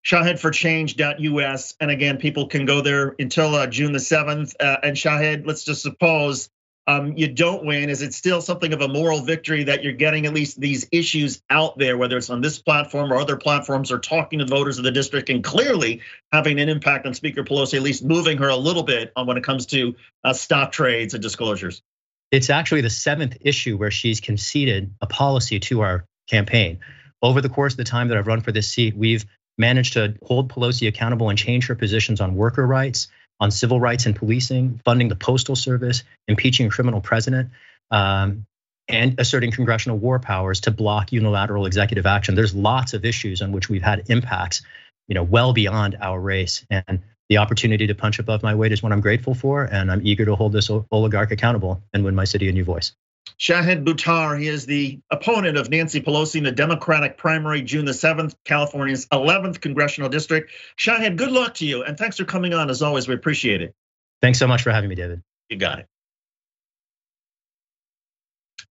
Shahidforchange.us. 0.04 1.76
And 1.80 1.92
again, 1.92 2.18
people 2.18 2.48
can 2.48 2.66
go 2.66 2.82
there 2.82 3.16
until 3.20 3.54
uh, 3.54 3.68
June 3.68 3.92
the 3.94 4.00
7th. 4.00 4.56
Uh, 4.60 4.78
and 4.82 4.98
Shahid, 4.98 5.46
let's 5.46 5.64
just 5.64 5.84
suppose 5.84 6.50
um, 6.88 7.16
you 7.16 7.28
don't 7.28 7.66
win, 7.66 7.92
is 7.92 8.02
it 8.02 8.16
still 8.16 8.42
something 8.42 8.74
of 8.74 8.82
a 8.82 8.88
moral 8.88 9.22
victory 9.22 9.66
that 9.66 9.84
you're 9.84 9.94
getting 9.94 10.26
at 10.26 10.34
least 10.34 10.60
these 10.60 10.88
issues 10.92 11.42
out 11.52 11.78
there, 11.78 11.98
whether 11.98 12.18
it's 12.18 12.32
on 12.32 12.42
this 12.42 12.60
platform 12.60 13.14
or 13.14 13.18
other 13.18 13.38
platforms, 13.38 13.92
or 13.92 14.00
talking 14.00 14.40
to 14.40 14.46
the 14.46 14.54
voters 14.54 14.80
of 14.80 14.84
the 14.84 14.92
district 14.92 15.30
and 15.30 15.44
clearly 15.44 16.02
having 16.32 16.60
an 16.60 16.68
impact 16.68 17.06
on 17.06 17.14
Speaker 17.14 17.44
Pelosi, 17.44 17.76
at 17.76 17.84
least 17.84 18.04
moving 18.04 18.40
her 18.40 18.50
a 18.50 18.58
little 18.58 18.84
bit 18.84 19.14
on 19.16 19.28
when 19.28 19.38
it 19.38 19.44
comes 19.44 19.68
to 19.68 19.96
uh, 20.24 20.34
stock 20.34 20.72
trades 20.72 21.14
and 21.14 21.22
disclosures? 21.22 21.84
It's 22.34 22.50
actually 22.50 22.82
the 22.82 22.90
seventh 22.90 23.38
issue 23.42 23.78
where 23.78 23.92
she's 23.92 24.20
conceded 24.20 24.96
a 25.02 25.06
policy 25.06 25.60
to 25.60 25.82
our 25.82 26.06
campaign. 26.28 26.80
Over 27.22 27.42
the 27.42 27.48
course 27.48 27.74
of 27.74 27.78
the 27.78 27.84
time 27.84 28.08
that 28.08 28.18
I've 28.18 28.26
run 28.26 28.42
for 28.42 28.52
this 28.52 28.72
seat, 28.72 28.98
we've 28.98 29.24
managed 29.56 29.94
to 29.94 30.16
hold 30.24 30.52
Pelosi 30.52 30.88
accountable 30.88 31.30
and 31.30 31.38
change 31.38 31.68
her 31.68 31.76
positions 31.76 32.20
on 32.20 32.34
worker 32.34 32.66
rights 32.66 33.08
on 33.40 33.52
civil 33.52 33.80
rights 33.80 34.08
and 34.08 34.16
policing, 34.16 34.80
funding 34.84 35.10
the 35.10 35.16
postal 35.16 35.56
service, 35.56 36.04
impeaching 36.28 36.66
a 36.66 36.70
criminal 36.70 37.02
president, 37.02 37.50
um, 37.92 38.46
and 38.88 39.20
asserting 39.20 39.52
congressional 39.52 39.98
war 39.98 40.18
powers 40.18 40.62
to 40.62 40.72
block 40.72 41.12
unilateral 41.12 41.68
executive 41.68 42.08
action. 42.08 42.34
There's 42.34 42.56
lots 42.56 42.94
of 42.94 43.06
issues 43.06 43.44
on 43.44 43.52
which 43.52 43.70
we've 43.70 43.84
had 43.84 44.10
impacts, 44.10 44.64
you 45.08 45.14
know, 45.14 45.24
well 45.24 45.54
beyond 45.54 45.98
our 46.02 46.20
race. 46.20 46.66
And 46.70 47.04
the 47.34 47.40
opportunity 47.40 47.88
to 47.88 47.96
punch 47.96 48.20
above 48.20 48.44
my 48.44 48.54
weight 48.54 48.72
is 48.72 48.84
what 48.84 48.92
I'm 48.92 49.02
grateful 49.02 49.34
for, 49.34 49.64
and 49.64 49.92
I'm 49.92 50.06
eager 50.06 50.24
to 50.24 50.36
hold 50.36 50.54
this 50.54 50.70
oligarch 50.92 51.32
accountable 51.32 51.82
and 51.92 52.06
win 52.06 52.14
my 52.14 52.26
city 52.26 52.48
a 52.48 52.52
new 52.52 52.64
voice. 52.64 52.94
Shahid 53.40 53.84
Buttar, 53.84 54.40
he 54.40 54.48
is 54.48 54.68
the 54.68 55.00
opponent 55.10 55.58
of 55.58 55.68
Nancy 55.68 56.00
Pelosi 56.00 56.36
in 56.36 56.44
the 56.44 56.52
Democratic 56.52 57.18
primary, 57.18 57.64
June 57.64 57.86
the 57.86 57.92
7th, 57.92 58.36
California's 58.46 59.08
11th 59.08 59.62
congressional 59.62 60.10
district. 60.10 60.52
Shahid, 60.78 61.16
good 61.16 61.32
luck 61.32 61.56
to 61.56 61.66
you, 61.66 61.84
and 61.84 61.98
thanks 61.98 62.18
for 62.18 62.26
coming 62.26 62.54
on. 62.54 62.70
As 62.70 62.84
always, 62.84 63.08
we 63.08 63.16
appreciate 63.16 63.64
it. 63.64 63.74
Thanks 64.22 64.38
so 64.38 64.46
much 64.46 64.62
for 64.62 64.70
having 64.70 64.90
me, 64.90 64.96
David. 64.96 65.24
You 65.50 65.58
got 65.58 65.80
it. 65.80 65.88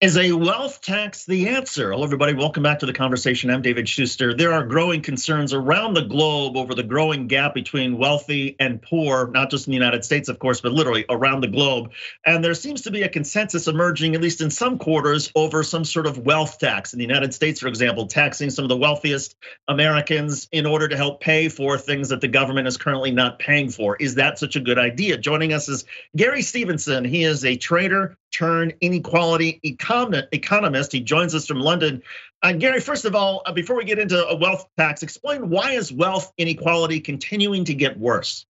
Is 0.03 0.17
a 0.17 0.33
wealth 0.33 0.81
tax 0.81 1.27
the 1.27 1.51
answer? 1.51 1.93
Hello, 1.93 2.03
everybody. 2.03 2.35
Welcome 2.35 2.65
back 2.65 2.81
to 2.81 2.87
the 2.87 2.93
conversation. 2.93 3.51
I'm 3.51 3.63
David 3.63 3.89
Shuster. 3.89 4.35
There 4.35 4.53
are 4.53 4.67
growing 4.67 5.01
concerns 5.01 5.53
around 5.53 5.95
the 5.95 6.03
globe 6.03 6.57
over 6.57 6.75
the 6.75 6.83
growing 6.83 7.29
gap 7.29 7.55
between 7.55 7.99
wealthy 7.99 8.57
and 8.59 8.83
poor, 8.83 9.29
not 9.29 9.49
just 9.49 9.69
in 9.69 9.71
the 9.71 9.77
United 9.77 10.05
States, 10.05 10.29
of 10.29 10.41
course, 10.41 10.61
but 10.61 10.73
literally 10.73 11.05
around 11.09 11.43
the 11.43 11.47
globe. 11.47 11.93
And 12.27 12.45
there 12.45 12.55
seems 12.55 12.81
to 12.81 12.91
be 12.91 13.03
a 13.03 13.09
consensus 13.09 13.69
emerging, 13.69 14.17
at 14.17 14.21
least 14.21 14.41
in 14.41 14.51
some 14.51 14.77
quarters, 14.77 15.31
over 15.37 15.63
some 15.63 15.85
sort 15.85 16.09
of 16.09 16.19
wealth 16.19 16.59
tax. 16.59 16.93
In 16.93 16.99
the 16.99 17.07
United 17.07 17.33
States, 17.33 17.61
for 17.61 17.69
example, 17.69 18.09
taxing 18.09 18.51
some 18.51 18.65
of 18.65 18.71
the 18.71 18.77
wealthiest 18.77 19.37
Americans 19.69 20.49
in 20.51 20.67
order 20.67 20.89
to 20.89 20.97
help 20.97 21.21
pay 21.21 21.49
for 21.49 21.79
things 21.79 22.09
that 22.09 22.21
the 22.21 22.27
government 22.27 22.67
is 22.67 22.77
currently 22.77 23.13
not 23.13 23.39
paying 23.39 23.71
for. 23.71 23.95
Is 24.01 24.17
that 24.17 24.41
such 24.41 24.57
a 24.57 24.61
good 24.61 24.81
idea? 24.81 25.17
Joining 25.17 25.53
us 25.53 25.69
is 25.69 25.85
Gary 26.17 26.43
Stevenson. 26.43 27.05
He 27.05 27.23
is 27.23 27.45
a 27.45 27.57
trader 27.57 28.19
turn 28.33 28.73
inequality 28.81 29.61
economist. 29.63 30.93
He 30.93 31.01
joins 31.01 31.35
us 31.35 31.47
from 31.47 31.61
London. 31.61 32.03
Uh, 32.43 32.53
Gary, 32.53 32.81
first 32.81 33.05
of 33.05 33.15
all, 33.15 33.43
uh, 33.47 33.53
before 33.53 33.77
we 33.77 33.85
get 33.85 33.99
into 33.99 34.27
a 34.27 34.37
wealth 34.37 34.67
tax, 34.77 35.03
explain 35.03 35.51
why 35.51 35.73
is 35.73 35.93
wealth 35.93 36.33
inequality 36.39 37.01
continuing 37.01 37.65
to 37.67 37.75
get 37.75 37.99
worse? 37.99 38.47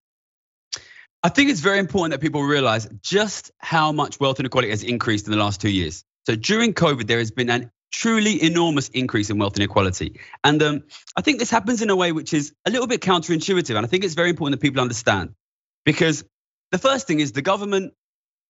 I 1.23 1.29
think 1.29 1.51
it's 1.51 1.61
very 1.61 1.79
important 1.79 2.13
that 2.13 2.21
people 2.21 2.43
realize 2.43 2.89
just 3.03 3.53
how 3.59 3.93
much 3.93 4.19
wealth 4.19 4.41
inequality 4.41 4.71
has 4.71 4.83
increased 4.83 5.27
in 5.27 5.33
the 5.33 5.39
last 5.39 5.61
two 5.61 5.71
years. 5.71 6.05
So 6.27 6.35
during 6.35 6.75
COVID, 6.75 7.07
there 7.07 7.19
has 7.19 7.31
been 7.31 7.51
an 7.51 7.71
truly 7.93 8.43
enormous 8.43 8.89
increase 8.89 9.31
in 9.31 9.39
wealth 9.39 9.57
inequality. 9.57 10.19
And 10.43 10.63
um, 10.63 10.83
I 11.17 11.21
think 11.21 11.39
this 11.39 11.51
happens 11.51 11.83
in 11.83 11.91
a 11.91 11.97
way 11.97 12.11
which 12.11 12.33
is 12.33 12.55
a 12.65 12.71
little 12.71 12.87
bit 12.87 13.03
counterintuitive. 13.03 13.77
And 13.77 13.85
I 13.85 13.89
think 13.89 14.03
it's 14.03 14.15
very 14.15 14.31
important 14.31 14.59
that 14.59 14.65
people 14.65 14.81
understand 14.81 15.35
because 15.85 16.25
the 16.71 16.79
first 16.79 17.07
thing 17.07 17.21
is 17.21 17.33
the 17.33 17.43
government 17.43 17.93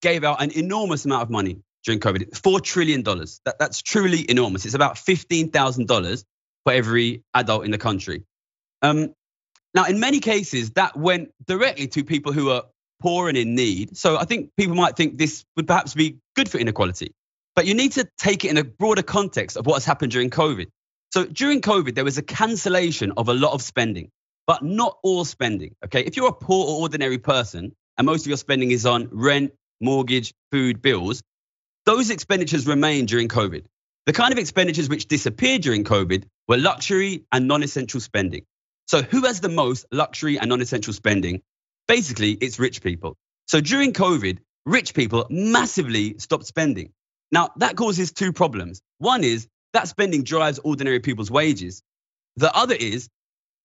gave 0.02 0.24
out 0.24 0.42
an 0.42 0.50
enormous 0.50 1.04
amount 1.04 1.22
of 1.22 1.30
money 1.30 1.62
during 1.84 2.00
COVID, 2.00 2.30
$4 2.30 2.62
trillion. 2.62 3.02
That, 3.02 3.56
that's 3.58 3.80
truly 3.80 4.30
enormous. 4.30 4.64
It's 4.66 4.74
about 4.74 4.96
$15,000 4.96 6.24
for 6.64 6.72
every 6.72 7.22
adult 7.34 7.64
in 7.64 7.70
the 7.70 7.78
country. 7.78 8.24
Um, 8.82 9.14
now, 9.74 9.84
in 9.84 10.00
many 10.00 10.20
cases, 10.20 10.70
that 10.72 10.96
went 10.96 11.30
directly 11.46 11.88
to 11.88 12.04
people 12.04 12.32
who 12.32 12.50
are 12.50 12.64
poor 13.00 13.28
and 13.28 13.36
in 13.36 13.54
need. 13.54 13.96
So 13.96 14.16
I 14.16 14.24
think 14.24 14.50
people 14.56 14.76
might 14.76 14.96
think 14.96 15.18
this 15.18 15.44
would 15.56 15.66
perhaps 15.66 15.94
be 15.94 16.18
good 16.36 16.48
for 16.48 16.58
inequality. 16.58 17.14
But 17.56 17.66
you 17.66 17.74
need 17.74 17.92
to 17.92 18.08
take 18.18 18.44
it 18.44 18.50
in 18.50 18.58
a 18.58 18.64
broader 18.64 19.02
context 19.02 19.56
of 19.56 19.66
what's 19.66 19.84
happened 19.84 20.12
during 20.12 20.30
COVID. 20.30 20.66
So 21.12 21.24
during 21.26 21.60
COVID, 21.60 21.94
there 21.94 22.04
was 22.04 22.16
a 22.16 22.22
cancellation 22.22 23.12
of 23.16 23.28
a 23.28 23.34
lot 23.34 23.52
of 23.52 23.60
spending, 23.60 24.10
but 24.46 24.62
not 24.62 24.98
all 25.02 25.24
spending. 25.24 25.74
Okay. 25.84 26.00
If 26.00 26.16
you're 26.16 26.28
a 26.28 26.32
poor 26.32 26.66
or 26.66 26.80
ordinary 26.80 27.18
person 27.18 27.74
and 27.98 28.06
most 28.06 28.22
of 28.22 28.28
your 28.28 28.38
spending 28.38 28.70
is 28.70 28.86
on 28.86 29.08
rent, 29.10 29.52
mortgage, 29.82 30.32
food, 30.50 30.80
bills, 30.80 31.22
those 31.84 32.10
expenditures 32.10 32.66
remain 32.66 33.06
during 33.06 33.28
COVID. 33.28 33.64
The 34.06 34.12
kind 34.12 34.32
of 34.32 34.38
expenditures 34.38 34.88
which 34.88 35.06
disappeared 35.06 35.62
during 35.62 35.84
COVID 35.84 36.24
were 36.48 36.56
luxury 36.56 37.24
and 37.32 37.46
non 37.46 37.62
essential 37.62 38.00
spending. 38.00 38.44
So, 38.86 39.02
who 39.02 39.22
has 39.26 39.40
the 39.40 39.48
most 39.48 39.86
luxury 39.92 40.38
and 40.38 40.48
non 40.48 40.60
essential 40.60 40.92
spending? 40.92 41.42
Basically, 41.88 42.32
it's 42.32 42.58
rich 42.58 42.82
people. 42.82 43.16
So, 43.46 43.60
during 43.60 43.92
COVID, 43.92 44.38
rich 44.66 44.94
people 44.94 45.26
massively 45.30 46.18
stopped 46.18 46.46
spending. 46.46 46.92
Now, 47.30 47.50
that 47.56 47.76
causes 47.76 48.12
two 48.12 48.32
problems. 48.32 48.82
One 48.98 49.24
is 49.24 49.46
that 49.72 49.88
spending 49.88 50.24
drives 50.24 50.58
ordinary 50.58 51.00
people's 51.00 51.30
wages. 51.30 51.82
The 52.36 52.54
other 52.54 52.74
is 52.74 53.08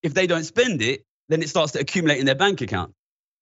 if 0.03 0.13
they 0.13 0.27
don't 0.27 0.43
spend 0.43 0.81
it, 0.81 1.03
then 1.29 1.41
it 1.41 1.49
starts 1.49 1.73
to 1.73 1.79
accumulate 1.79 2.19
in 2.19 2.25
their 2.25 2.35
bank 2.35 2.61
account. 2.61 2.93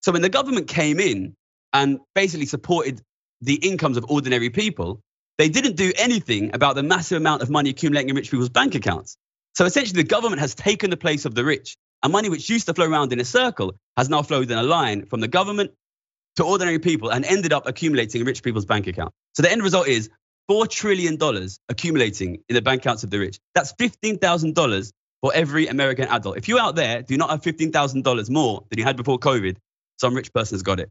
So, 0.01 0.12
when 0.12 0.22
the 0.22 0.29
government 0.29 0.67
came 0.67 1.00
in 1.00 1.36
and 1.75 2.00
basically 2.13 2.46
supported 2.46 3.01
the 3.41 3.55
incomes 3.55 3.98
of 3.98 4.05
ordinary 4.10 4.50
people, 4.50 5.01
they 5.38 5.50
didn't 5.50 5.75
do 5.75 5.91
anything 5.98 6.55
about 6.55 6.75
the 6.75 6.84
massive 6.84 7.17
amount 7.17 7.41
of 7.41 7.50
money 7.50 7.72
accumulating 7.72 8.10
in 8.10 8.15
rich 8.15 8.32
people's 8.32 8.48
bank 8.48 8.75
accounts. 8.75 9.17
So 9.55 9.65
essentially, 9.65 10.01
the 10.01 10.08
government 10.08 10.39
has 10.39 10.55
taken 10.55 10.89
the 10.89 10.96
place 10.96 11.25
of 11.25 11.36
the 11.36 11.44
rich, 11.44 11.75
and 12.01 12.13
money 12.13 12.29
which 12.29 12.50
used 12.50 12.65
to 12.67 12.74
flow 12.74 12.89
around 12.89 13.12
in 13.12 13.20
a 13.20 13.25
circle 13.25 13.75
has 13.98 14.08
now 14.08 14.22
flowed 14.22 14.50
in 14.50 14.58
a 14.58 14.63
line 14.63 15.05
from 15.08 15.20
the 15.20 15.27
government 15.27 15.72
to 16.38 16.46
ordinary 16.46 16.79
people 16.79 17.10
and 17.10 17.25
ended 17.25 17.51
up 17.51 17.67
accumulating 17.67 18.22
in 18.22 18.27
rich 18.27 18.41
people's 18.41 18.65
bank 18.65 18.88
account. 18.88 19.13
So 19.34 19.44
the 19.44 19.51
end 19.51 19.62
result 19.62 19.89
is 19.89 20.10
$4 20.50 20.70
trillion 20.70 21.17
accumulating 21.67 22.39
in 22.48 22.55
the 22.55 22.62
bank 22.62 22.84
accounts 22.84 23.03
of 23.03 23.10
the 23.10 23.20
rich. 23.20 23.39
That's 23.53 23.74
$15,000 23.74 24.91
for 25.22 25.34
every 25.34 25.67
American 25.67 26.08
adult. 26.08 26.38
If 26.38 26.48
you're 26.48 26.60
out 26.60 26.75
there 26.75 27.01
do 27.01 27.17
not 27.17 27.32
have 27.32 27.41
$15,000 27.41 28.29
more 28.29 28.63
than 28.70 28.79
you 28.79 28.86
had 28.86 28.96
before 28.96 29.20
COVID, 29.20 29.58
some 29.98 30.13
rich 30.13 30.32
person 30.34 30.55
has 30.55 30.63
got 30.63 30.79
it. 30.79 30.89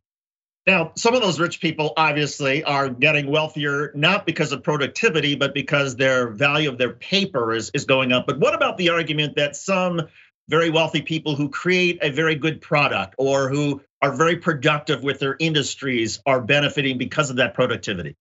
Now, 0.67 0.93
some 0.97 1.15
of 1.15 1.21
those 1.21 1.39
rich 1.39 1.61
people 1.61 1.93
obviously 1.97 2.65
are 2.65 2.89
getting 2.89 3.27
wealthier, 3.27 3.93
not 3.95 4.25
because 4.25 4.53
of 4.53 4.63
productivity, 4.63 5.35
but 5.35 5.53
because 5.53 5.97
their 5.97 6.29
value 6.29 6.71
of 6.71 6.79
their 6.79 6.93
paper 6.93 7.53
is, 7.53 7.71
is 7.75 7.85
going 7.85 8.13
up. 8.13 8.27
But 8.27 8.39
what 8.39 8.55
about 8.55 8.79
the 8.79 8.89
argument 8.89 9.37
that 9.37 9.57
some 9.57 10.01
very 10.49 10.71
wealthy 10.71 11.03
people 11.03 11.37
who 11.37 11.51
create 11.51 11.99
a 12.03 12.11
very 12.11 12.35
good 12.35 12.63
product 12.63 13.15
or 13.19 13.51
who 13.51 13.83
are 14.01 14.13
very 14.13 14.37
productive 14.37 15.03
with 15.03 15.19
their 15.19 15.37
industries 15.39 16.21
are 16.25 16.41
benefiting 16.41 16.97
because 16.97 17.29
of 17.29 17.37
that 17.37 17.53
productivity? 17.53 18.17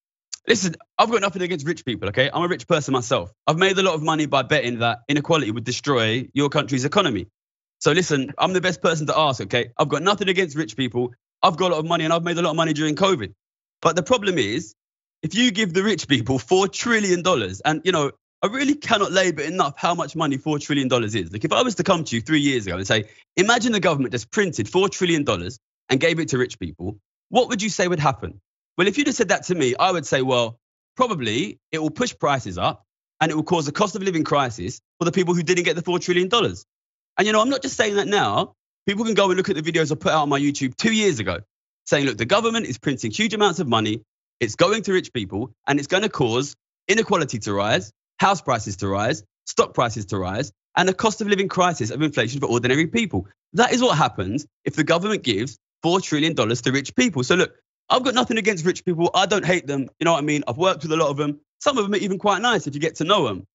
Listen, 0.46 0.76
I've 0.98 1.10
got 1.10 1.22
nothing 1.22 1.42
against 1.42 1.66
rich 1.66 1.86
people, 1.86 2.10
okay? 2.10 2.30
I'm 2.34 2.44
a 2.44 2.48
rich 2.50 2.68
person 2.68 2.92
myself. 2.92 3.32
I've 3.48 3.58
made 3.58 3.78
a 3.78 3.84
lot 3.84 3.94
of 3.94 4.04
money 4.04 4.26
by 4.26 4.42
betting 4.42 4.80
that 4.80 5.00
inequality 5.08 5.52
would 5.52 5.64
destroy 5.64 6.28
your 6.34 6.50
country's 6.50 6.84
economy. 6.84 7.28
So 7.80 7.94
listen, 7.94 8.34
I'm 8.38 8.52
the 8.52 8.62
best 8.62 8.82
person 8.82 9.08
to 9.08 9.18
ask, 9.18 9.40
okay? 9.42 9.72
I've 9.78 9.88
got 9.88 10.02
nothing 10.02 10.28
against 10.28 10.58
rich 10.58 10.76
people. 10.76 11.14
I've 11.44 11.58
got 11.58 11.72
a 11.72 11.76
lot 11.76 11.80
of 11.80 11.86
money 11.86 12.06
and 12.06 12.14
I've 12.14 12.24
made 12.24 12.38
a 12.38 12.42
lot 12.42 12.52
of 12.52 12.56
money 12.56 12.74
during 12.74 12.96
COVID. 12.96 13.34
But 13.82 13.98
the 13.98 14.04
problem 14.04 14.38
is, 14.38 14.74
if 15.22 15.36
you 15.36 15.52
give 15.52 15.74
the 15.74 15.84
rich 15.84 16.08
people 16.08 16.40
four 16.40 16.68
trillion 16.68 17.22
dollars, 17.22 17.62
and 17.62 17.82
you 17.84 17.92
know, 17.92 18.12
I 18.42 18.48
really 18.48 18.76
cannot 18.76 19.12
labor 19.12 19.42
enough 19.42 19.76
how 19.78 19.94
much 19.94 20.16
money 20.16 20.38
four 20.38 20.60
trillion 20.60 20.88
dollars 20.88 21.16
is. 21.16 21.32
Like 21.32 21.46
if 21.46 21.52
I 21.54 21.62
was 21.62 21.76
to 21.76 21.84
come 21.84 22.04
to 22.06 22.16
you 22.16 22.22
three 22.22 22.40
years 22.40 22.66
ago 22.66 22.78
and 22.78 22.88
say, 22.88 23.06
imagine 23.38 23.72
the 23.74 23.80
government 23.80 24.14
just 24.14 24.32
printed 24.32 24.70
four 24.70 24.90
trillion 24.90 25.24
dollars 25.24 25.60
and 25.90 26.00
gave 26.00 26.20
it 26.20 26.30
to 26.30 26.38
rich 26.38 26.60
people, 26.60 26.98
what 27.30 27.50
would 27.50 27.62
you 27.62 27.70
say 27.70 27.88
would 27.88 28.00
happen? 28.00 28.42
Well, 28.78 28.88
if 28.88 28.98
you 28.98 29.06
just 29.06 29.18
said 29.18 29.30
that 29.30 29.44
to 29.46 29.56
me, 29.56 29.76
I 29.80 29.92
would 29.92 30.06
say, 30.06 30.22
well, 30.22 30.60
probably 30.96 31.60
it 31.72 31.80
will 31.80 31.92
push 31.92 32.16
prices 32.18 32.58
up 32.58 32.86
and 33.22 33.32
it 33.32 33.36
will 33.36 33.44
cause 33.44 33.68
a 33.68 33.72
cost 33.72 33.96
of 33.96 34.04
living 34.04 34.24
crisis 34.24 34.82
for 35.00 35.06
the 35.06 35.12
people 35.12 35.34
who 35.34 35.44
didn't 35.44 35.64
get 35.64 35.76
the 35.76 35.82
$4 35.82 36.02
trillion. 36.02 36.30
And 36.34 37.28
you 37.28 37.32
know, 37.32 37.42
I'm 37.42 37.50
not 37.50 37.62
just 37.62 37.78
saying 37.78 37.96
that 37.96 38.08
now. 38.08 38.56
People 38.86 39.06
can 39.06 39.14
go 39.14 39.30
and 39.30 39.38
look 39.38 39.50
at 39.50 39.56
the 39.56 39.62
videos 39.62 39.92
I 39.92 39.96
put 39.96 40.12
out 40.12 40.24
on 40.24 40.30
my 40.30 40.40
YouTube 40.40 40.76
two 40.76 40.92
years 40.94 41.20
ago 41.20 41.40
saying, 41.86 42.06
look, 42.06 42.18
the 42.18 42.26
government 42.26 42.66
is 42.66 42.78
printing 42.78 43.12
huge 43.12 43.34
amounts 43.34 43.60
of 43.60 43.68
money, 43.68 44.02
it's 44.40 44.56
going 44.56 44.84
to 44.84 44.94
rich 44.94 45.12
people, 45.14 45.54
and 45.68 45.80
it's 45.80 45.88
going 45.88 46.04
to 46.04 46.10
cause 46.10 46.56
inequality 46.88 47.40
to 47.40 47.54
rise, 47.54 47.92
house 48.20 48.42
prices 48.42 48.78
to 48.78 48.88
rise, 48.88 49.24
stock 49.46 49.74
prices 49.74 50.06
to 50.08 50.18
rise, 50.18 50.52
and 50.76 50.90
a 50.90 50.94
cost 50.94 51.22
of 51.22 51.28
living 51.28 51.48
crisis 51.48 51.92
of 51.92 52.02
inflation 52.02 52.40
for 52.40 52.48
ordinary 52.48 52.88
people. 52.88 53.28
That 53.54 53.74
is 53.74 53.82
what 53.82 53.98
happens 53.98 54.46
if 54.66 54.76
the 54.76 54.84
government 54.84 55.24
gives 55.24 55.58
$4 55.86 56.02
trillion 56.02 56.36
to 56.36 56.72
rich 56.72 56.96
people. 56.96 57.24
So 57.24 57.36
look, 57.36 57.54
I've 57.90 58.04
got 58.04 58.16
nothing 58.16 58.38
against 58.38 58.66
rich 58.66 58.84
people. 58.86 59.10
I 59.14 59.26
don't 59.26 59.46
hate 59.46 59.68
them. 59.68 59.90
You 60.00 60.06
know 60.06 60.14
what 60.14 60.20
I 60.20 60.26
mean? 60.26 60.44
I've 60.48 60.58
worked 60.58 60.84
with 60.84 60.92
a 60.92 60.98
lot 60.98 61.10
of 61.10 61.18
them. 61.18 61.40
Some 61.60 61.78
of 61.78 61.84
them 61.84 61.94
are 61.94 61.98
even 62.04 62.18
quite 62.18 62.42
nice 62.42 62.66
if 62.66 62.74
you 62.74 62.82
get 62.82 62.96
to 62.96 63.04
know 63.04 63.28
them. 63.28 63.46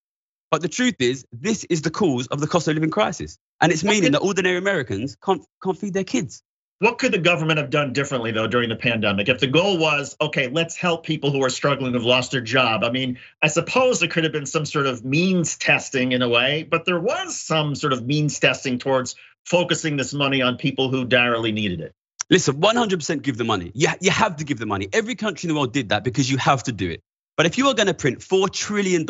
But 0.51 0.63
the 0.63 0.69
truth 0.69 0.97
is, 0.99 1.27
this 1.33 1.65
is 1.65 1.83
the 1.83 1.91
cause 1.91 2.27
of 2.29 2.41
the 2.41 2.47
cost 2.47 2.69
of 2.69 2.75
living 2.75 2.91
crisis. 2.91 3.39
And 3.61 3.71
it's 3.71 3.85
meaning 3.85 4.13
that 4.13 4.21
ordinary 4.21 4.57
Americans 4.57 5.17
can't, 5.23 5.45
can't 5.63 5.77
feed 5.77 5.95
their 5.95 6.05
kids. 6.05 6.43
What 6.81 6.99
could 6.99 7.13
the 7.13 7.19
government 7.19 7.59
have 7.59 7.71
done 7.71 7.93
differently, 7.93 8.31
though, 8.31 8.47
during 8.47 8.69
the 8.69 8.77
pandemic? 8.77 9.29
If 9.29 9.41
the 9.41 9.49
goal 9.49 9.79
was, 9.79 10.17
okay, 10.21 10.47
let's 10.47 10.77
help 10.77 11.05
people 11.05 11.33
who 11.33 11.43
are 11.43 11.51
struggling, 11.51 11.93
who've 11.93 12.05
lost 12.05 12.31
their 12.31 12.41
job. 12.41 12.85
I 12.85 12.91
mean, 12.91 13.19
I 13.43 13.49
suppose 13.49 13.99
there 13.99 14.09
could 14.09 14.23
have 14.23 14.33
been 14.33 14.47
some 14.47 14.65
sort 14.65 14.87
of 14.87 15.05
means 15.05 15.57
testing 15.57 16.13
in 16.13 16.23
a 16.23 16.29
way, 16.29 16.63
but 16.63 16.85
there 16.85 17.01
was 17.01 17.37
some 17.37 17.75
sort 17.75 17.93
of 17.93 18.07
means 18.07 18.39
testing 18.39 18.79
towards 18.79 19.17
focusing 19.45 19.97
this 19.97 20.15
money 20.15 20.41
on 20.41 20.57
people 20.57 20.89
who 20.89 21.05
direly 21.05 21.51
needed 21.51 21.81
it. 21.81 21.93
Listen, 22.31 22.61
100% 22.61 23.23
give 23.23 23.37
the 23.37 23.45
money. 23.45 23.73
You, 23.75 23.89
you 24.01 24.13
have 24.13 24.37
to 24.37 24.45
give 24.45 24.59
the 24.59 24.67
money. 24.67 24.89
Every 24.93 25.17
country 25.17 25.49
in 25.49 25.55
the 25.55 25.59
world 25.59 25.73
did 25.73 25.89
that 25.89 26.05
because 26.05 26.31
you 26.31 26.37
have 26.37 26.63
to 26.65 26.73
do 26.73 26.91
it. 26.91 27.03
But 27.39 27.47
if 27.47 27.57
you 27.57 27.69
are 27.69 27.75
going 27.75 27.87
to 27.87 27.95
print 27.95 28.19
$4 28.19 28.53
trillion 28.53 29.07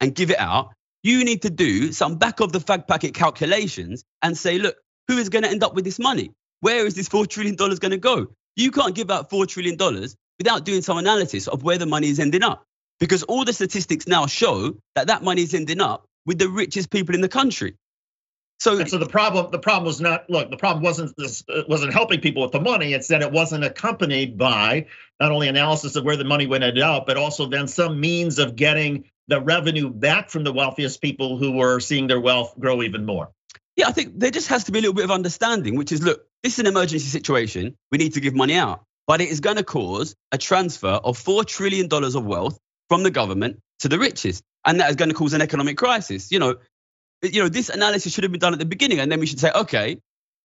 and 0.00 0.14
give 0.14 0.30
it 0.30 0.38
out, 0.38 0.70
you 1.02 1.24
need 1.24 1.42
to 1.42 1.50
do 1.50 1.92
some 1.92 2.16
back 2.16 2.40
of 2.40 2.50
the 2.50 2.58
fag 2.58 2.88
packet 2.88 3.12
calculations 3.12 4.02
and 4.22 4.36
say, 4.36 4.58
look, 4.58 4.76
who 5.08 5.18
is 5.18 5.28
going 5.28 5.44
to 5.44 5.50
end 5.50 5.62
up 5.62 5.74
with 5.74 5.84
this 5.84 5.98
money? 5.98 6.32
Where 6.60 6.86
is 6.86 6.94
this 6.94 7.10
$4 7.10 7.28
trillion 7.28 7.54
going 7.54 7.78
to 7.78 7.98
go? 7.98 8.28
You 8.56 8.70
can't 8.70 8.94
give 8.94 9.10
out 9.10 9.28
$4 9.28 9.46
trillion 9.46 9.76
without 10.38 10.64
doing 10.64 10.80
some 10.80 10.96
analysis 10.96 11.48
of 11.48 11.62
where 11.62 11.76
the 11.76 11.84
money 11.84 12.08
is 12.08 12.18
ending 12.18 12.42
up. 12.42 12.64
Because 12.98 13.22
all 13.24 13.44
the 13.44 13.52
statistics 13.52 14.06
now 14.06 14.26
show 14.26 14.74
that 14.94 15.08
that 15.08 15.22
money 15.22 15.42
is 15.42 15.52
ending 15.52 15.82
up 15.82 16.06
with 16.24 16.38
the 16.38 16.48
richest 16.48 16.90
people 16.90 17.14
in 17.14 17.20
the 17.20 17.28
country. 17.28 17.74
So, 18.58 18.78
and 18.78 18.88
so 18.88 18.96
the 18.96 19.06
problem, 19.06 19.50
the 19.50 19.58
problem 19.58 19.84
was 19.84 20.00
not 20.00 20.30
look. 20.30 20.50
The 20.50 20.56
problem 20.56 20.82
wasn't 20.82 21.14
this 21.16 21.44
uh, 21.48 21.62
wasn't 21.68 21.92
helping 21.92 22.20
people 22.20 22.42
with 22.42 22.52
the 22.52 22.60
money. 22.60 22.94
It's 22.94 23.08
that 23.08 23.22
it 23.22 23.30
wasn't 23.30 23.64
accompanied 23.64 24.38
by 24.38 24.86
not 25.20 25.30
only 25.30 25.48
analysis 25.48 25.96
of 25.96 26.04
where 26.04 26.16
the 26.16 26.24
money 26.24 26.46
went 26.46 26.64
ended 26.64 26.82
up, 26.82 27.06
but 27.06 27.16
also 27.18 27.46
then 27.46 27.68
some 27.68 28.00
means 28.00 28.38
of 28.38 28.56
getting 28.56 29.04
the 29.28 29.40
revenue 29.40 29.90
back 29.90 30.30
from 30.30 30.44
the 30.44 30.52
wealthiest 30.52 31.02
people 31.02 31.36
who 31.36 31.52
were 31.52 31.80
seeing 31.80 32.06
their 32.06 32.20
wealth 32.20 32.54
grow 32.58 32.82
even 32.82 33.04
more. 33.04 33.30
Yeah, 33.76 33.88
I 33.88 33.92
think 33.92 34.18
there 34.18 34.30
just 34.30 34.48
has 34.48 34.64
to 34.64 34.72
be 34.72 34.78
a 34.78 34.82
little 34.82 34.94
bit 34.94 35.04
of 35.04 35.10
understanding, 35.10 35.76
which 35.76 35.92
is 35.92 36.02
look, 36.02 36.24
this 36.42 36.54
is 36.54 36.58
an 36.60 36.66
emergency 36.66 37.06
situation. 37.06 37.76
We 37.92 37.98
need 37.98 38.14
to 38.14 38.20
give 38.20 38.34
money 38.34 38.54
out, 38.54 38.84
but 39.06 39.20
it 39.20 39.28
is 39.28 39.40
going 39.40 39.56
to 39.56 39.64
cause 39.64 40.14
a 40.32 40.38
transfer 40.38 40.88
of 40.88 41.18
four 41.18 41.44
trillion 41.44 41.88
dollars 41.88 42.14
of 42.14 42.24
wealth 42.24 42.58
from 42.88 43.02
the 43.02 43.10
government 43.10 43.60
to 43.80 43.88
the 43.88 43.98
richest, 43.98 44.42
and 44.64 44.80
that 44.80 44.88
is 44.88 44.96
going 44.96 45.10
to 45.10 45.14
cause 45.14 45.34
an 45.34 45.42
economic 45.42 45.76
crisis. 45.76 46.32
You 46.32 46.38
know, 46.38 46.56
you 47.34 47.42
know, 47.42 47.48
this 47.48 47.68
analysis 47.68 48.12
should 48.12 48.24
have 48.24 48.32
been 48.32 48.40
done 48.40 48.52
at 48.52 48.58
the 48.58 48.66
beginning, 48.66 49.00
and 49.00 49.10
then 49.10 49.20
we 49.20 49.26
should 49.26 49.40
say, 49.40 49.50
okay, 49.54 49.98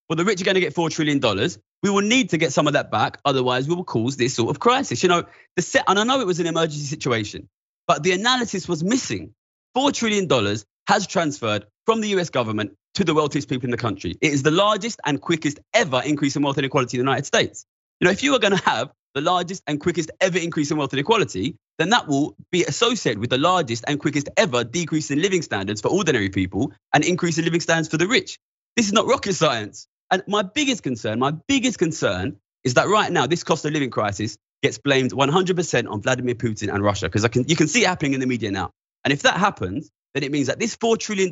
well, 0.09 0.17
the 0.17 0.25
rich 0.25 0.41
are 0.41 0.45
going 0.45 0.55
to 0.55 0.61
get 0.61 0.73
four 0.73 0.89
trillion 0.89 1.19
dollars. 1.19 1.57
We 1.83 1.89
will 1.89 2.01
need 2.01 2.31
to 2.31 2.37
get 2.37 2.53
some 2.53 2.67
of 2.67 2.73
that 2.73 2.91
back, 2.91 3.19
otherwise, 3.25 3.67
we 3.67 3.75
will 3.75 3.83
cause 3.83 4.17
this 4.17 4.35
sort 4.35 4.49
of 4.49 4.59
crisis. 4.59 5.03
You 5.03 5.09
know, 5.09 5.23
the 5.55 5.61
set, 5.61 5.85
and 5.87 5.97
I 5.97 6.03
know 6.03 6.19
it 6.19 6.27
was 6.27 6.39
an 6.39 6.47
emergency 6.47 6.85
situation, 6.85 7.49
but 7.87 8.03
the 8.03 8.11
analysis 8.11 8.67
was 8.67 8.83
missing. 8.83 9.33
Four 9.73 9.91
trillion 9.91 10.27
dollars 10.27 10.65
has 10.87 11.07
transferred 11.07 11.65
from 11.85 12.01
the 12.01 12.09
US 12.09 12.29
government 12.29 12.75
to 12.95 13.03
the 13.03 13.13
wealthiest 13.13 13.47
people 13.47 13.65
in 13.65 13.71
the 13.71 13.77
country. 13.77 14.17
It 14.21 14.33
is 14.33 14.43
the 14.43 14.51
largest 14.51 14.99
and 15.05 15.21
quickest 15.21 15.59
ever 15.73 16.01
increase 16.03 16.35
in 16.35 16.43
wealth 16.43 16.57
inequality 16.57 16.97
in 16.97 17.05
the 17.05 17.09
United 17.09 17.25
States. 17.25 17.65
You 17.99 18.05
know, 18.05 18.11
if 18.11 18.23
you 18.23 18.35
are 18.35 18.39
going 18.39 18.57
to 18.57 18.63
have 18.69 18.91
the 19.13 19.21
largest 19.21 19.63
and 19.67 19.79
quickest 19.79 20.11
ever 20.19 20.37
increase 20.37 20.71
in 20.71 20.77
wealth 20.77 20.93
inequality, 20.93 21.55
then 21.77 21.89
that 21.89 22.07
will 22.07 22.35
be 22.51 22.63
associated 22.63 23.19
with 23.19 23.29
the 23.29 23.37
largest 23.37 23.83
and 23.87 23.99
quickest 23.99 24.29
ever 24.37 24.63
decrease 24.63 25.11
in 25.11 25.21
living 25.21 25.41
standards 25.41 25.81
for 25.81 25.89
ordinary 25.89 26.29
people 26.29 26.71
and 26.93 27.03
increase 27.03 27.37
in 27.37 27.45
living 27.45 27.61
standards 27.61 27.89
for 27.89 27.97
the 27.97 28.07
rich. 28.07 28.37
This 28.75 28.87
is 28.87 28.93
not 28.93 29.07
rocket 29.07 29.33
science. 29.33 29.87
And 30.09 30.23
my 30.27 30.43
biggest 30.43 30.83
concern, 30.83 31.19
my 31.19 31.31
biggest 31.47 31.79
concern 31.79 32.37
is 32.63 32.75
that 32.75 32.87
right 32.87 33.11
now, 33.11 33.27
this 33.27 33.43
cost 33.43 33.65
of 33.65 33.73
living 33.73 33.89
crisis 33.89 34.37
gets 34.61 34.77
blamed 34.77 35.11
100% 35.11 35.89
on 35.89 36.01
Vladimir 36.01 36.35
Putin 36.35 36.73
and 36.73 36.83
Russia, 36.83 37.09
because 37.09 37.27
you 37.47 37.55
can 37.55 37.67
see 37.67 37.83
it 37.83 37.87
happening 37.87 38.13
in 38.13 38.19
the 38.19 38.27
media 38.27 38.51
now. 38.51 38.71
And 39.03 39.11
if 39.11 39.23
that 39.23 39.37
happens, 39.37 39.89
then 40.13 40.23
it 40.23 40.31
means 40.31 40.47
that 40.47 40.59
this 40.59 40.75
$4 40.77 40.99
trillion, 40.99 41.31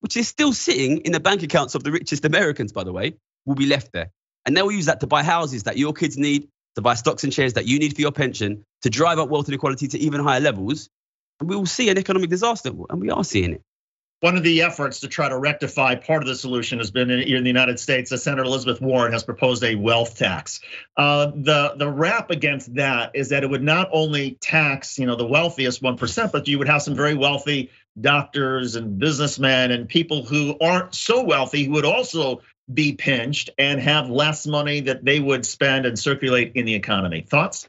which 0.00 0.16
is 0.16 0.28
still 0.28 0.52
sitting 0.52 0.98
in 0.98 1.12
the 1.12 1.20
bank 1.20 1.42
accounts 1.42 1.74
of 1.74 1.84
the 1.84 1.90
richest 1.90 2.24
Americans, 2.24 2.72
by 2.72 2.84
the 2.84 2.92
way, 2.92 3.14
will 3.46 3.54
be 3.54 3.66
left 3.66 3.92
there. 3.92 4.10
And 4.44 4.56
they 4.56 4.62
will 4.62 4.72
use 4.72 4.86
that 4.86 5.00
to 5.00 5.06
buy 5.06 5.22
houses 5.22 5.64
that 5.64 5.78
your 5.78 5.92
kids 5.92 6.18
need, 6.18 6.48
to 6.78 6.82
buy 6.82 6.94
stocks 6.94 7.24
and 7.24 7.34
shares 7.34 7.54
that 7.54 7.66
you 7.66 7.80
need 7.80 7.92
for 7.92 8.00
your 8.00 8.12
pension, 8.12 8.64
to 8.82 8.88
drive 8.88 9.18
up 9.18 9.28
wealth 9.28 9.48
inequality 9.48 9.88
to 9.88 9.98
even 9.98 10.20
higher 10.20 10.38
levels. 10.38 10.88
We 11.40 11.56
will 11.56 11.66
see 11.66 11.88
an 11.88 11.98
economic 11.98 12.30
disaster, 12.30 12.70
and 12.88 13.00
we 13.00 13.10
are 13.10 13.24
seeing 13.24 13.54
it. 13.54 13.62
One 14.20 14.36
of 14.36 14.44
the 14.44 14.62
efforts 14.62 15.00
to 15.00 15.08
try 15.08 15.28
to 15.28 15.36
rectify 15.38 15.96
part 15.96 16.22
of 16.22 16.28
the 16.28 16.36
solution 16.36 16.78
has 16.78 16.92
been 16.92 17.10
in, 17.10 17.20
in 17.20 17.42
the 17.42 17.48
United 17.48 17.80
States. 17.80 18.10
Senator 18.22 18.44
Elizabeth 18.44 18.80
Warren 18.80 19.12
has 19.12 19.24
proposed 19.24 19.64
a 19.64 19.74
wealth 19.74 20.16
tax. 20.16 20.60
Uh, 20.96 21.32
the 21.34 21.74
the 21.76 21.88
rap 21.88 22.30
against 22.30 22.74
that 22.76 23.10
is 23.14 23.28
that 23.30 23.42
it 23.42 23.50
would 23.50 23.62
not 23.62 23.88
only 23.92 24.32
tax 24.40 24.98
you 24.98 25.06
know 25.06 25.16
the 25.16 25.26
wealthiest 25.26 25.82
one 25.82 25.96
percent, 25.96 26.30
but 26.30 26.46
you 26.46 26.58
would 26.58 26.68
have 26.68 26.82
some 26.82 26.94
very 26.94 27.14
wealthy 27.14 27.70
doctors 28.00 28.76
and 28.76 28.98
businessmen 28.98 29.72
and 29.72 29.88
people 29.88 30.24
who 30.24 30.56
aren't 30.60 30.94
so 30.94 31.24
wealthy 31.24 31.64
who 31.64 31.72
would 31.72 31.84
also 31.84 32.40
be 32.72 32.92
pinched 32.94 33.50
and 33.58 33.80
have 33.80 34.10
less 34.10 34.46
money 34.46 34.80
that 34.80 35.04
they 35.04 35.20
would 35.20 35.46
spend 35.46 35.86
and 35.86 35.98
circulate 35.98 36.52
in 36.54 36.64
the 36.64 36.74
economy. 36.74 37.22
Thoughts? 37.22 37.68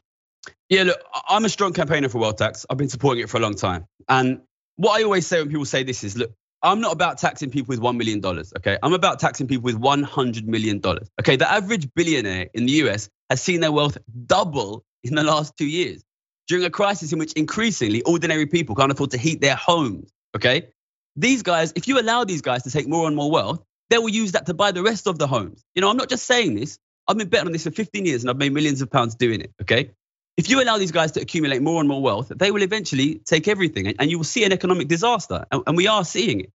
Yeah, 0.68 0.84
look, 0.84 1.02
I'm 1.28 1.44
a 1.44 1.48
strong 1.48 1.72
campaigner 1.72 2.08
for 2.08 2.18
wealth 2.18 2.36
tax. 2.36 2.66
I've 2.68 2.76
been 2.76 2.88
supporting 2.88 3.24
it 3.24 3.30
for 3.30 3.38
a 3.38 3.40
long 3.40 3.54
time. 3.54 3.86
And 4.08 4.40
what 4.76 5.00
I 5.00 5.04
always 5.04 5.26
say 5.26 5.38
when 5.40 5.48
people 5.48 5.64
say 5.64 5.82
this 5.82 6.04
is, 6.04 6.16
look, 6.16 6.32
I'm 6.62 6.80
not 6.80 6.92
about 6.92 7.18
taxing 7.18 7.50
people 7.50 7.72
with 7.72 7.80
$1 7.80 7.96
million, 7.96 8.24
okay? 8.58 8.78
I'm 8.82 8.92
about 8.92 9.18
taxing 9.18 9.46
people 9.46 9.64
with 9.64 9.80
$100 9.80 10.44
million, 10.44 10.80
okay? 11.20 11.36
The 11.36 11.50
average 11.50 11.88
billionaire 11.94 12.48
in 12.52 12.66
the 12.66 12.72
US 12.84 13.08
has 13.30 13.40
seen 13.40 13.60
their 13.60 13.72
wealth 13.72 13.96
double 14.26 14.84
in 15.02 15.14
the 15.14 15.22
last 15.22 15.56
two 15.56 15.66
years 15.66 16.02
during 16.48 16.64
a 16.64 16.70
crisis 16.70 17.12
in 17.12 17.18
which 17.18 17.32
increasingly 17.32 18.02
ordinary 18.02 18.46
people 18.46 18.74
can't 18.74 18.92
afford 18.92 19.12
to 19.12 19.18
heat 19.18 19.40
their 19.40 19.54
homes, 19.54 20.10
okay? 20.36 20.68
These 21.16 21.42
guys, 21.42 21.72
if 21.76 21.88
you 21.88 21.98
allow 21.98 22.24
these 22.24 22.42
guys 22.42 22.64
to 22.64 22.70
take 22.70 22.88
more 22.88 23.06
and 23.06 23.16
more 23.16 23.30
wealth, 23.30 23.62
they 23.90 23.98
will 23.98 24.08
use 24.08 24.32
that 24.32 24.46
to 24.46 24.54
buy 24.54 24.72
the 24.72 24.82
rest 24.82 25.06
of 25.06 25.18
the 25.18 25.26
homes. 25.26 25.62
You 25.74 25.82
know, 25.82 25.90
I'm 25.90 25.96
not 25.96 26.08
just 26.08 26.24
saying 26.24 26.54
this. 26.54 26.78
I've 27.06 27.18
been 27.18 27.28
betting 27.28 27.46
on 27.46 27.52
this 27.52 27.64
for 27.64 27.70
15 27.70 28.06
years 28.06 28.22
and 28.22 28.30
I've 28.30 28.36
made 28.36 28.52
millions 28.52 28.80
of 28.82 28.90
pounds 28.90 29.16
doing 29.16 29.40
it. 29.40 29.52
Okay. 29.60 29.90
If 30.36 30.48
you 30.48 30.62
allow 30.62 30.78
these 30.78 30.92
guys 30.92 31.12
to 31.12 31.20
accumulate 31.20 31.60
more 31.60 31.80
and 31.80 31.88
more 31.88 32.00
wealth, 32.00 32.32
they 32.34 32.50
will 32.50 32.62
eventually 32.62 33.16
take 33.26 33.48
everything 33.48 33.88
and 33.98 34.10
you 34.10 34.16
will 34.16 34.24
see 34.24 34.44
an 34.44 34.52
economic 34.52 34.88
disaster. 34.88 35.44
And 35.50 35.76
we 35.76 35.88
are 35.88 36.04
seeing 36.04 36.40
it. 36.40 36.52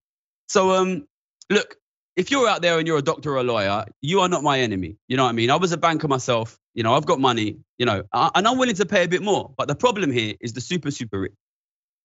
So, 0.48 0.72
um, 0.72 1.08
look, 1.50 1.76
if 2.16 2.32
you're 2.32 2.48
out 2.48 2.62
there 2.62 2.80
and 2.80 2.88
you're 2.88 2.98
a 2.98 3.04
doctor 3.04 3.34
or 3.34 3.38
a 3.38 3.44
lawyer, 3.44 3.86
you 4.02 4.22
are 4.22 4.30
not 4.30 4.42
my 4.42 4.62
enemy. 4.62 4.96
You 5.08 5.18
know 5.18 5.24
what 5.24 5.30
I 5.30 5.34
mean? 5.34 5.52
I 5.52 5.58
was 5.58 5.74
a 5.74 5.78
banker 5.78 6.08
myself. 6.08 6.58
You 6.74 6.84
know, 6.84 6.96
I've 6.96 7.06
got 7.06 7.20
money, 7.20 7.58
you 7.78 7.86
know, 7.86 8.04
and 8.14 8.48
I'm 8.48 8.58
willing 8.58 8.76
to 8.76 8.86
pay 8.86 9.04
a 9.04 9.08
bit 9.08 9.22
more. 9.22 9.54
But 9.58 9.68
the 9.68 9.76
problem 9.76 10.12
here 10.12 10.36
is 10.40 10.54
the 10.54 10.62
super, 10.62 10.92
super 10.92 11.20
rich. 11.20 11.34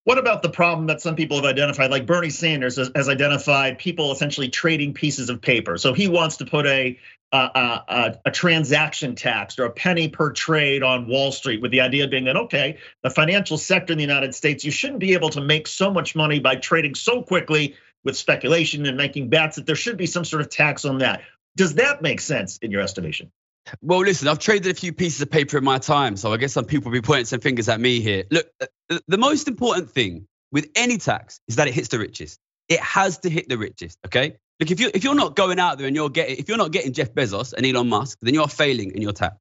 What 0.04 0.16
about 0.16 0.42
the 0.42 0.48
problem 0.48 0.86
that 0.86 1.02
some 1.02 1.14
people 1.14 1.36
have 1.36 1.44
identified, 1.44 1.90
like 1.90 2.06
Bernie 2.06 2.30
Sanders 2.30 2.76
has, 2.76 3.08
identified 3.08 3.78
people 3.78 4.12
essentially 4.12 4.48
trading 4.48 4.94
pieces 4.94 5.28
of 5.28 5.42
paper? 5.42 5.76
So 5.76 5.92
he 5.92 6.08
wants 6.08 6.38
to 6.38 6.46
put 6.46 6.66
a, 6.66 6.98
a, 7.32 7.36
a, 7.36 8.18
a 8.24 8.30
transaction 8.30 9.14
tax 9.14 9.58
or 9.58 9.64
a 9.64 9.70
penny 9.70 10.08
per 10.08 10.32
trade 10.32 10.82
on 10.82 11.06
Wall 11.06 11.32
Street, 11.32 11.60
with 11.60 11.70
the 11.70 11.82
idea 11.82 12.08
being 12.08 12.24
that 12.24 12.36
okay, 12.36 12.78
the 13.02 13.10
financial 13.10 13.58
sector 13.58 13.92
in 13.92 13.98
the 13.98 14.04
United 14.04 14.34
States, 14.34 14.64
you 14.64 14.70
shouldn't 14.70 15.00
be 15.00 15.12
able 15.12 15.30
to 15.30 15.40
make 15.42 15.66
so 15.66 15.90
much 15.90 16.16
money 16.16 16.40
by 16.40 16.56
trading 16.56 16.94
so 16.94 17.22
quickly 17.22 17.76
with 18.02 18.16
speculation 18.16 18.86
and 18.86 18.96
making 18.96 19.28
bets 19.28 19.56
that 19.56 19.66
there 19.66 19.76
should 19.76 19.98
be 19.98 20.06
some 20.06 20.24
sort 20.24 20.40
of 20.40 20.48
tax 20.48 20.86
on 20.86 20.98
that. 20.98 21.20
Does 21.56 21.74
that 21.74 22.00
make 22.00 22.20
sense 22.20 22.56
in 22.58 22.70
your 22.70 22.80
estimation? 22.80 23.30
Well, 23.82 24.00
listen, 24.00 24.28
I've 24.28 24.38
traded 24.38 24.70
a 24.70 24.78
few 24.78 24.92
pieces 24.92 25.20
of 25.22 25.30
paper 25.30 25.58
in 25.58 25.64
my 25.64 25.78
time, 25.78 26.16
so 26.16 26.32
I 26.32 26.36
guess 26.36 26.52
some 26.52 26.64
people 26.64 26.90
will 26.90 26.98
be 26.98 27.02
pointing 27.02 27.26
some 27.26 27.40
fingers 27.40 27.68
at 27.68 27.80
me 27.80 28.00
here. 28.00 28.24
Look, 28.30 28.46
uh, 28.60 28.98
the 29.06 29.18
most 29.18 29.48
important 29.48 29.90
thing 29.90 30.26
with 30.52 30.68
any 30.74 30.98
tax 30.98 31.40
is 31.48 31.56
that 31.56 31.68
it 31.68 31.74
hits 31.74 31.88
the 31.88 31.98
richest. 31.98 32.38
It 32.68 32.80
has 32.80 33.18
to 33.18 33.30
hit 33.30 33.48
the 33.48 33.58
richest, 33.58 33.98
okay? 34.06 34.36
Look, 34.60 34.70
if 34.70 34.78
you 34.78 34.90
if 34.92 35.04
you're 35.04 35.14
not 35.14 35.36
going 35.36 35.58
out 35.58 35.78
there 35.78 35.86
and 35.86 35.96
you're 35.96 36.10
getting 36.10 36.36
if 36.36 36.48
you're 36.48 36.58
not 36.58 36.70
getting 36.70 36.92
Jeff 36.92 37.12
Bezos 37.12 37.52
and 37.52 37.64
Elon 37.64 37.88
Musk, 37.88 38.18
then 38.20 38.34
you're 38.34 38.48
failing 38.48 38.92
in 38.92 39.02
your 39.02 39.12
tax. 39.12 39.36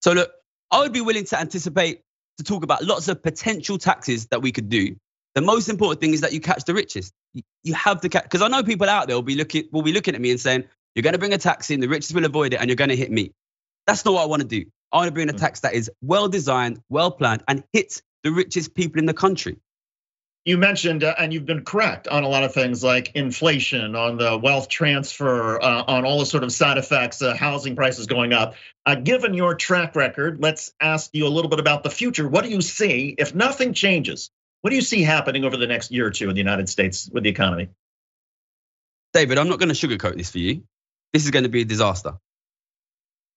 So 0.00 0.12
look, 0.12 0.32
I 0.70 0.80
would 0.80 0.92
be 0.92 1.02
willing 1.02 1.26
to 1.26 1.38
anticipate 1.38 2.00
to 2.38 2.44
talk 2.44 2.64
about 2.64 2.82
lots 2.82 3.08
of 3.08 3.22
potential 3.22 3.78
taxes 3.78 4.26
that 4.28 4.40
we 4.40 4.50
could 4.50 4.68
do. 4.68 4.96
The 5.34 5.42
most 5.42 5.68
important 5.68 6.00
thing 6.00 6.14
is 6.14 6.22
that 6.22 6.32
you 6.32 6.40
catch 6.40 6.64
the 6.64 6.74
richest. 6.74 7.12
You 7.62 7.74
have 7.74 8.00
to 8.00 8.08
catch 8.08 8.24
because 8.24 8.42
I 8.42 8.48
know 8.48 8.62
people 8.62 8.88
out 8.88 9.06
there 9.06 9.16
will 9.16 9.22
be 9.22 9.34
looking 9.34 9.68
will 9.72 9.82
be 9.82 9.92
looking 9.92 10.14
at 10.14 10.20
me 10.20 10.30
and 10.30 10.40
saying, 10.40 10.64
You're 10.94 11.02
gonna 11.02 11.18
bring 11.18 11.34
a 11.34 11.38
tax 11.38 11.70
in, 11.70 11.80
the 11.80 11.88
richest 11.88 12.14
will 12.14 12.24
avoid 12.24 12.54
it, 12.54 12.60
and 12.60 12.68
you're 12.68 12.76
gonna 12.76 12.94
hit 12.94 13.10
me. 13.10 13.32
That's 13.86 14.04
not 14.04 14.14
what 14.14 14.22
I 14.22 14.26
want 14.26 14.42
to 14.42 14.48
do. 14.48 14.64
I 14.92 14.98
want 14.98 15.08
to 15.08 15.12
bring 15.12 15.28
a 15.28 15.32
hmm. 15.32 15.38
tax 15.38 15.60
that 15.60 15.74
is 15.74 15.90
well 16.02 16.28
designed, 16.28 16.80
well 16.88 17.10
planned, 17.10 17.42
and 17.48 17.64
hits 17.72 18.02
the 18.22 18.30
richest 18.30 18.74
people 18.74 18.98
in 18.98 19.06
the 19.06 19.14
country 19.14 19.58
you 20.44 20.58
mentioned, 20.58 21.04
uh, 21.04 21.14
and 21.18 21.32
you've 21.32 21.46
been 21.46 21.64
correct 21.64 22.08
on 22.08 22.24
a 22.24 22.28
lot 22.28 22.42
of 22.42 22.52
things 22.52 22.82
like 22.82 23.12
inflation, 23.14 23.94
on 23.94 24.16
the 24.16 24.36
wealth 24.36 24.68
transfer, 24.68 25.62
uh, 25.62 25.84
on 25.86 26.04
all 26.04 26.18
the 26.18 26.26
sort 26.26 26.42
of 26.42 26.50
side 26.52 26.78
effects, 26.78 27.22
uh, 27.22 27.36
housing 27.36 27.76
prices 27.76 28.06
going 28.06 28.32
up. 28.32 28.54
Uh, 28.84 28.96
given 28.96 29.34
your 29.34 29.54
track 29.54 29.94
record, 29.94 30.40
let's 30.40 30.72
ask 30.80 31.10
you 31.12 31.26
a 31.26 31.28
little 31.28 31.48
bit 31.48 31.60
about 31.60 31.84
the 31.84 31.90
future. 31.90 32.28
What 32.28 32.42
do 32.42 32.50
you 32.50 32.60
see 32.60 33.14
if 33.16 33.34
nothing 33.34 33.72
changes? 33.72 34.30
What 34.62 34.70
do 34.70 34.76
you 34.76 34.82
see 34.82 35.02
happening 35.02 35.44
over 35.44 35.56
the 35.56 35.66
next 35.66 35.92
year 35.92 36.06
or 36.06 36.10
two 36.10 36.28
in 36.28 36.34
the 36.34 36.40
United 36.40 36.68
States 36.68 37.08
with 37.12 37.22
the 37.22 37.30
economy? 37.30 37.68
David, 39.12 39.38
I'm 39.38 39.48
not 39.48 39.60
going 39.60 39.72
to 39.72 39.74
sugarcoat 39.74 40.16
this 40.16 40.30
for 40.30 40.38
you. 40.38 40.64
This 41.12 41.24
is 41.24 41.30
going 41.30 41.44
to 41.44 41.50
be 41.50 41.62
a 41.62 41.64
disaster. 41.64 42.14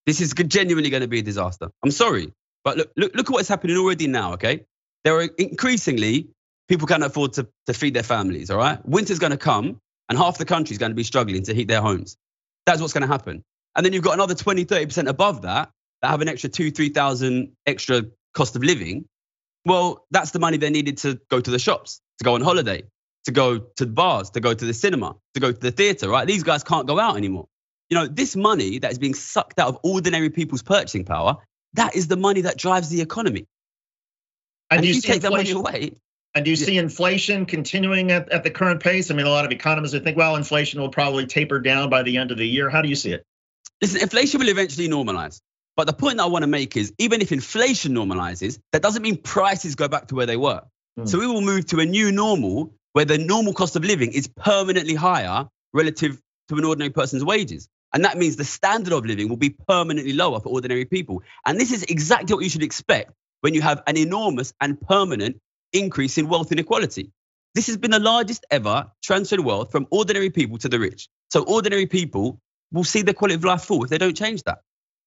This 0.06 0.22
is 0.22 0.34
genuinely 0.34 0.90
going 0.90 1.02
to 1.02 1.08
be 1.08 1.20
a 1.20 1.24
disaster. 1.24 1.70
I'm 1.84 1.92
sorry, 1.92 2.32
but 2.64 2.78
look, 2.78 2.92
look, 2.96 3.16
look 3.16 3.30
at 3.30 3.34
what's 3.34 3.48
happening 3.48 3.78
already 3.78 4.08
now. 4.08 4.34
Okay, 4.34 4.66
there 5.04 5.16
are 5.16 5.24
increasingly 5.38 6.30
people 6.68 6.88
can't 6.88 7.04
afford 7.04 7.34
to, 7.34 7.48
to 7.68 7.74
feed 7.74 7.94
their 7.94 8.04
families, 8.04 8.50
all 8.50 8.58
right? 8.58 8.84
Winter's 8.86 9.20
gonna 9.20 9.38
come 9.38 9.80
and 10.10 10.18
half 10.18 10.38
the 10.38 10.46
country 10.46 10.74
is 10.74 10.78
gonna 10.78 10.94
be 10.94 11.04
struggling 11.04 11.44
to 11.44 11.54
heat 11.54 11.68
their 11.68 11.82
homes. 11.82 12.18
That's 12.66 12.82
what's 12.82 12.94
gonna 12.94 13.08
happen. 13.08 13.44
And 13.76 13.86
then 13.86 13.94
you've 13.94 14.04
got 14.04 14.14
another 14.14 14.36
20, 14.36 14.66
30% 14.66 15.08
above 15.08 15.44
that 15.44 15.70
that 16.02 16.10
have 16.10 16.22
an 16.22 16.28
extra 16.28 16.50
two, 16.50 16.72
3,000 16.72 17.52
extra 17.66 18.04
cost 18.34 18.56
of 18.56 18.64
living. 18.64 19.06
Well, 19.66 20.06
that's 20.12 20.32
the 20.32 20.40
money 20.40 20.58
they 20.58 20.70
needed 20.70 20.98
to 21.00 21.20
go 21.30 21.40
to 21.40 21.52
the 21.52 21.60
shops, 21.60 22.02
to 22.20 22.24
go 22.24 22.36
on 22.36 22.42
holiday, 22.42 22.84
to 23.26 23.32
go 23.32 23.60
to 23.60 23.86
the 23.86 23.92
bars, 23.92 24.30
to 24.32 24.40
go 24.40 24.54
to 24.54 24.66
the 24.66 24.74
cinema, 24.74 25.16
to 25.34 25.40
go 25.40 25.52
to 25.52 25.60
the 25.60 25.72
theater, 25.72 26.10
right? 26.10 26.28
These 26.28 26.44
guys 26.44 26.64
can't 26.64 26.88
go 26.88 27.00
out 27.00 27.18
anymore. 27.18 27.48
You 27.90 27.98
know, 27.98 28.08
this 28.08 28.36
money 28.36 28.80
that 28.80 28.92
is 28.92 29.00
being 29.00 29.14
sucked 29.14 29.60
out 29.60 29.68
of 29.68 29.78
ordinary 29.84 30.30
people's 30.30 30.64
purchasing 30.64 31.06
power, 31.06 31.38
that 31.74 31.96
is 31.96 32.08
the 32.08 32.18
money 32.18 32.42
that 32.42 32.58
drives 32.58 32.90
the 32.90 33.02
economy. 33.02 33.46
And, 34.72 34.80
and 34.80 34.86
if 34.86 34.96
you 34.96 35.02
take 35.02 35.22
that 35.22 35.32
money 35.32 35.52
away, 35.52 35.92
and 36.36 36.44
do 36.44 36.52
you 36.52 36.58
see 36.58 36.78
inflation 36.78 37.46
continuing 37.46 38.12
at, 38.12 38.30
at 38.30 38.44
the 38.44 38.52
current 38.52 38.84
pace? 38.84 39.10
I 39.10 39.14
mean, 39.14 39.26
a 39.26 39.30
lot 39.30 39.46
of 39.46 39.52
economists 39.52 39.94
would 39.94 40.04
think, 40.04 40.18
well, 40.18 40.36
inflation 40.36 40.82
will 40.82 40.90
probably 40.90 41.28
taper 41.28 41.60
down 41.60 41.90
by 41.90 42.04
the 42.04 42.18
end 42.18 42.32
of 42.32 42.38
the 42.38 42.46
year. 42.46 42.70
How 42.70 42.82
do 42.82 42.90
you 42.90 42.96
see 42.96 43.14
it? 43.14 43.24
Listen, 43.82 44.02
inflation 44.02 44.42
will 44.42 44.50
eventually 44.50 44.90
normalize. 44.90 45.40
But 45.78 45.88
the 45.88 45.94
point 45.94 46.18
that 46.18 46.24
I 46.24 46.28
want 46.28 46.44
to 46.44 46.48
make 46.48 46.76
is 46.76 46.94
even 46.98 47.22
if 47.22 47.32
inflation 47.32 47.94
normalizes, 47.94 48.60
that 48.74 48.82
doesn't 48.82 49.02
mean 49.02 49.18
prices 49.18 49.76
go 49.76 49.88
back 49.88 50.08
to 50.08 50.16
where 50.16 50.26
they 50.26 50.38
were. 50.38 50.62
Mm. 51.00 51.08
So 51.08 51.20
we 51.20 51.28
will 51.28 51.42
move 51.42 51.68
to 51.68 51.80
a 51.80 51.86
new 51.86 52.12
normal 52.12 52.74
where 52.92 53.06
the 53.06 53.18
normal 53.18 53.54
cost 53.54 53.78
of 53.78 53.86
living 53.86 54.12
is 54.12 54.28
permanently 54.28 54.96
higher 54.96 55.48
relative 55.74 56.22
to 56.50 56.56
an 56.56 56.66
ordinary 56.66 56.92
person's 56.92 57.24
wages. 57.24 57.70
And 57.96 58.04
that 58.04 58.18
means 58.18 58.36
the 58.36 58.44
standard 58.44 58.92
of 58.92 59.06
living 59.06 59.30
will 59.30 59.38
be 59.38 59.52
permanently 59.52 60.12
lower 60.12 60.42
for 60.42 60.50
ordinary 60.50 60.84
people. 60.84 61.24
And 61.46 61.58
this 61.58 61.72
is 61.72 61.84
exactly 61.84 62.36
what 62.36 62.44
you 62.44 62.50
should 62.50 62.62
expect 62.62 63.14
when 63.40 63.54
you 63.54 63.62
have 63.62 63.82
an 63.88 63.96
enormous 63.96 64.54
and 64.60 64.80
permanent 64.82 65.40
increase 65.72 66.18
in 66.18 66.28
wealth 66.28 66.52
inequality. 66.52 67.12
This 67.54 67.68
has 67.68 67.78
been 67.78 67.92
the 67.92 68.00
largest 68.00 68.46
ever 68.52 68.92
transfer 69.02 69.40
of 69.40 69.46
wealth 69.46 69.72
from 69.72 69.88
ordinary 69.92 70.30
people 70.30 70.58
to 70.58 70.68
the 70.68 70.78
rich. 70.78 71.08
So 71.30 71.44
ordinary 71.44 71.86
people 71.86 72.42
will 72.74 72.84
see 72.84 73.02
their 73.02 73.14
quality 73.14 73.36
of 73.36 73.46
life 73.46 73.64
fall 73.64 73.86
if 73.86 73.90
they 73.90 73.98
don't 73.98 74.18
change 74.18 74.44
that. 74.44 74.60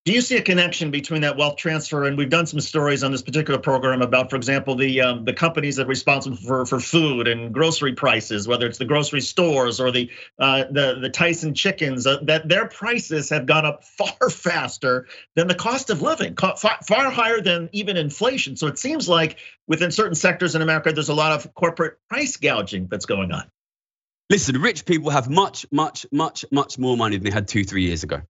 Do 0.05 0.15
you 0.15 0.23
see 0.23 0.37
a 0.37 0.43
connection 0.43 0.91
between 0.91 1.21
that 1.21 1.37
wealth 1.37 1.57
transfer? 1.57 2.05
And 2.05 2.17
we've 2.17 2.31
done 2.31 2.47
some 2.47 2.61
stories 2.61 3.05
on 3.05 3.13
this 3.13 3.21
particular 3.21 3.61
program 3.61 4.01
about, 4.01 4.31
for 4.31 4.37
example, 4.37 4.75
the 4.75 5.03
um, 5.03 5.27
the 5.27 5.35
companies 5.35 5.77
that 5.77 5.85
are 5.85 5.89
responsible 5.91 6.39
for, 6.39 6.65
for 6.65 6.81
food 6.81 7.29
and 7.29 7.53
grocery 7.53 7.93
prices, 7.93 8.49
whether 8.49 8.67
it's 8.67 8.79
the 8.79 8.87
grocery 8.87 9.21
stores 9.21 9.81
or 9.81 9.91
the 9.91 10.11
uh, 10.39 10.65
the 10.71 10.99
the 10.99 11.11
Tyson 11.11 11.53
chickens, 11.53 12.07
uh, 12.07 12.21
that 12.23 12.49
their 12.49 12.67
prices 12.69 13.29
have 13.29 13.45
gone 13.45 13.67
up 13.67 13.85
far 13.99 14.31
faster 14.31 15.07
than 15.35 15.47
the 15.47 15.55
cost 15.55 15.91
of 15.91 16.01
living, 16.01 16.35
far, 16.37 16.57
far 16.57 17.11
higher 17.11 17.43
than 17.43 17.69
even 17.73 17.99
inflation. 17.99 18.57
So 18.57 18.67
it 18.67 18.79
seems 18.79 19.11
like 19.11 19.37
within 19.67 19.91
certain 19.91 20.15
sectors 20.15 20.55
in 20.55 20.63
America, 20.63 20.91
there's 20.91 21.11
a 21.11 21.15
lot 21.15 21.33
of 21.33 21.53
corporate 21.53 21.99
price 22.09 22.39
gouging 22.39 22.89
that's 22.91 23.05
going 23.05 23.31
on. 23.31 23.45
Listen, 24.31 24.59
rich 24.61 24.87
people 24.87 25.11
have 25.11 25.29
much, 25.29 25.67
much, 25.71 26.07
much, 26.11 26.47
much 26.51 26.79
more 26.79 26.97
money 26.97 27.17
than 27.17 27.25
they 27.25 27.31
had 27.31 27.47
two, 27.47 27.65
three 27.65 27.85
years 27.85 28.05
ago. 28.05 28.23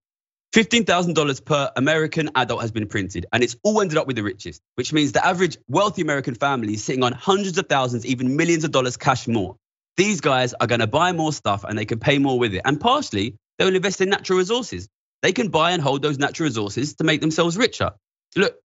$15,000 0.53 1.45
per 1.45 1.71
American 1.75 2.31
adult 2.35 2.61
has 2.61 2.71
been 2.71 2.87
printed, 2.87 3.27
and 3.31 3.43
it's 3.43 3.55
all 3.63 3.81
ended 3.81 3.97
up 3.97 4.07
with 4.07 4.15
the 4.15 4.23
richest, 4.23 4.61
which 4.75 4.91
means 4.91 5.11
the 5.11 5.23
average 5.23 5.57
wealthy 5.67 6.01
American 6.01 6.33
family 6.33 6.73
is 6.73 6.83
sitting 6.83 7.03
on 7.03 7.11
hundreds 7.13 7.57
of 7.59 7.67
thousands, 7.67 8.05
even 8.05 8.35
millions 8.35 8.63
of 8.63 8.71
dollars 8.71 8.97
cash 8.97 9.27
more. 9.27 9.57
These 9.95 10.21
guys 10.21 10.55
are 10.55 10.65
gonna 10.65 10.87
buy 10.87 11.11
more 11.11 11.33
stuff 11.33 11.65
and 11.65 11.77
they 11.77 11.85
can 11.85 11.99
pay 11.99 12.17
more 12.17 12.39
with 12.39 12.53
it. 12.55 12.61
And 12.65 12.79
partially, 12.79 13.35
they 13.57 13.65
will 13.65 13.75
invest 13.75 14.01
in 14.01 14.09
natural 14.09 14.39
resources. 14.39 14.87
They 15.21 15.33
can 15.33 15.49
buy 15.49 15.71
and 15.71 15.81
hold 15.81 16.01
those 16.01 16.17
natural 16.17 16.47
resources 16.47 16.95
to 16.95 17.03
make 17.03 17.21
themselves 17.21 17.57
richer. 17.57 17.91
Look, 18.35 18.55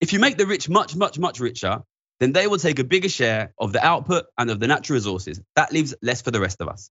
if 0.00 0.12
you 0.12 0.20
make 0.20 0.38
the 0.38 0.46
rich 0.46 0.68
much, 0.68 0.96
much, 0.96 1.18
much 1.18 1.40
richer, 1.40 1.82
then 2.20 2.32
they 2.32 2.46
will 2.46 2.58
take 2.58 2.78
a 2.78 2.84
bigger 2.84 3.08
share 3.08 3.52
of 3.58 3.72
the 3.72 3.84
output 3.84 4.26
and 4.38 4.50
of 4.50 4.60
the 4.60 4.68
natural 4.68 4.94
resources. 4.94 5.40
That 5.54 5.72
leaves 5.72 5.94
less 6.00 6.22
for 6.22 6.30
the 6.30 6.40
rest 6.40 6.60
of 6.60 6.68
us. 6.68 6.90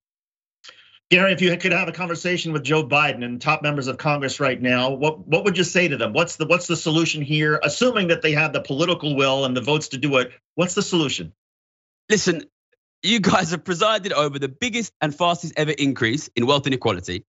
Gary, 1.12 1.34
if 1.34 1.42
you 1.42 1.56
could 1.58 1.72
have 1.72 1.88
a 1.88 1.92
conversation 1.92 2.52
with 2.52 2.64
Joe 2.64 2.84
Biden 2.84 3.24
and 3.24 3.40
top 3.40 3.62
members 3.62 3.86
of 3.88 3.98
Congress 3.98 4.40
right 4.40 4.60
now, 4.60 4.90
what 4.92 5.28
what 5.28 5.44
would 5.44 5.58
you 5.58 5.64
say 5.64 5.88
to 5.88 5.98
them? 5.98 6.14
What's 6.14 6.38
the 6.38 6.48
what's 6.48 6.66
the 6.66 6.76
solution 6.76 7.22
here? 7.22 7.60
Assuming 7.62 8.08
that 8.08 8.24
they 8.24 8.32
have 8.32 8.54
the 8.54 8.62
political 8.62 9.16
will 9.16 9.46
and 9.46 9.56
the 9.56 9.62
votes 9.62 9.90
to 9.90 9.98
do 9.98 10.18
it, 10.18 10.32
what's 10.56 10.74
the 10.74 10.82
solution? 10.82 11.32
Listen, 12.10 12.44
you 13.04 13.20
guys 13.20 13.52
have 13.52 13.64
presided 13.64 14.14
over 14.14 14.40
the 14.40 14.50
biggest 14.50 14.94
and 15.00 15.16
fastest 15.16 15.54
ever 15.58 15.72
increase 15.72 16.28
in 16.36 16.48
wealth 16.48 16.66
inequality, 16.66 17.24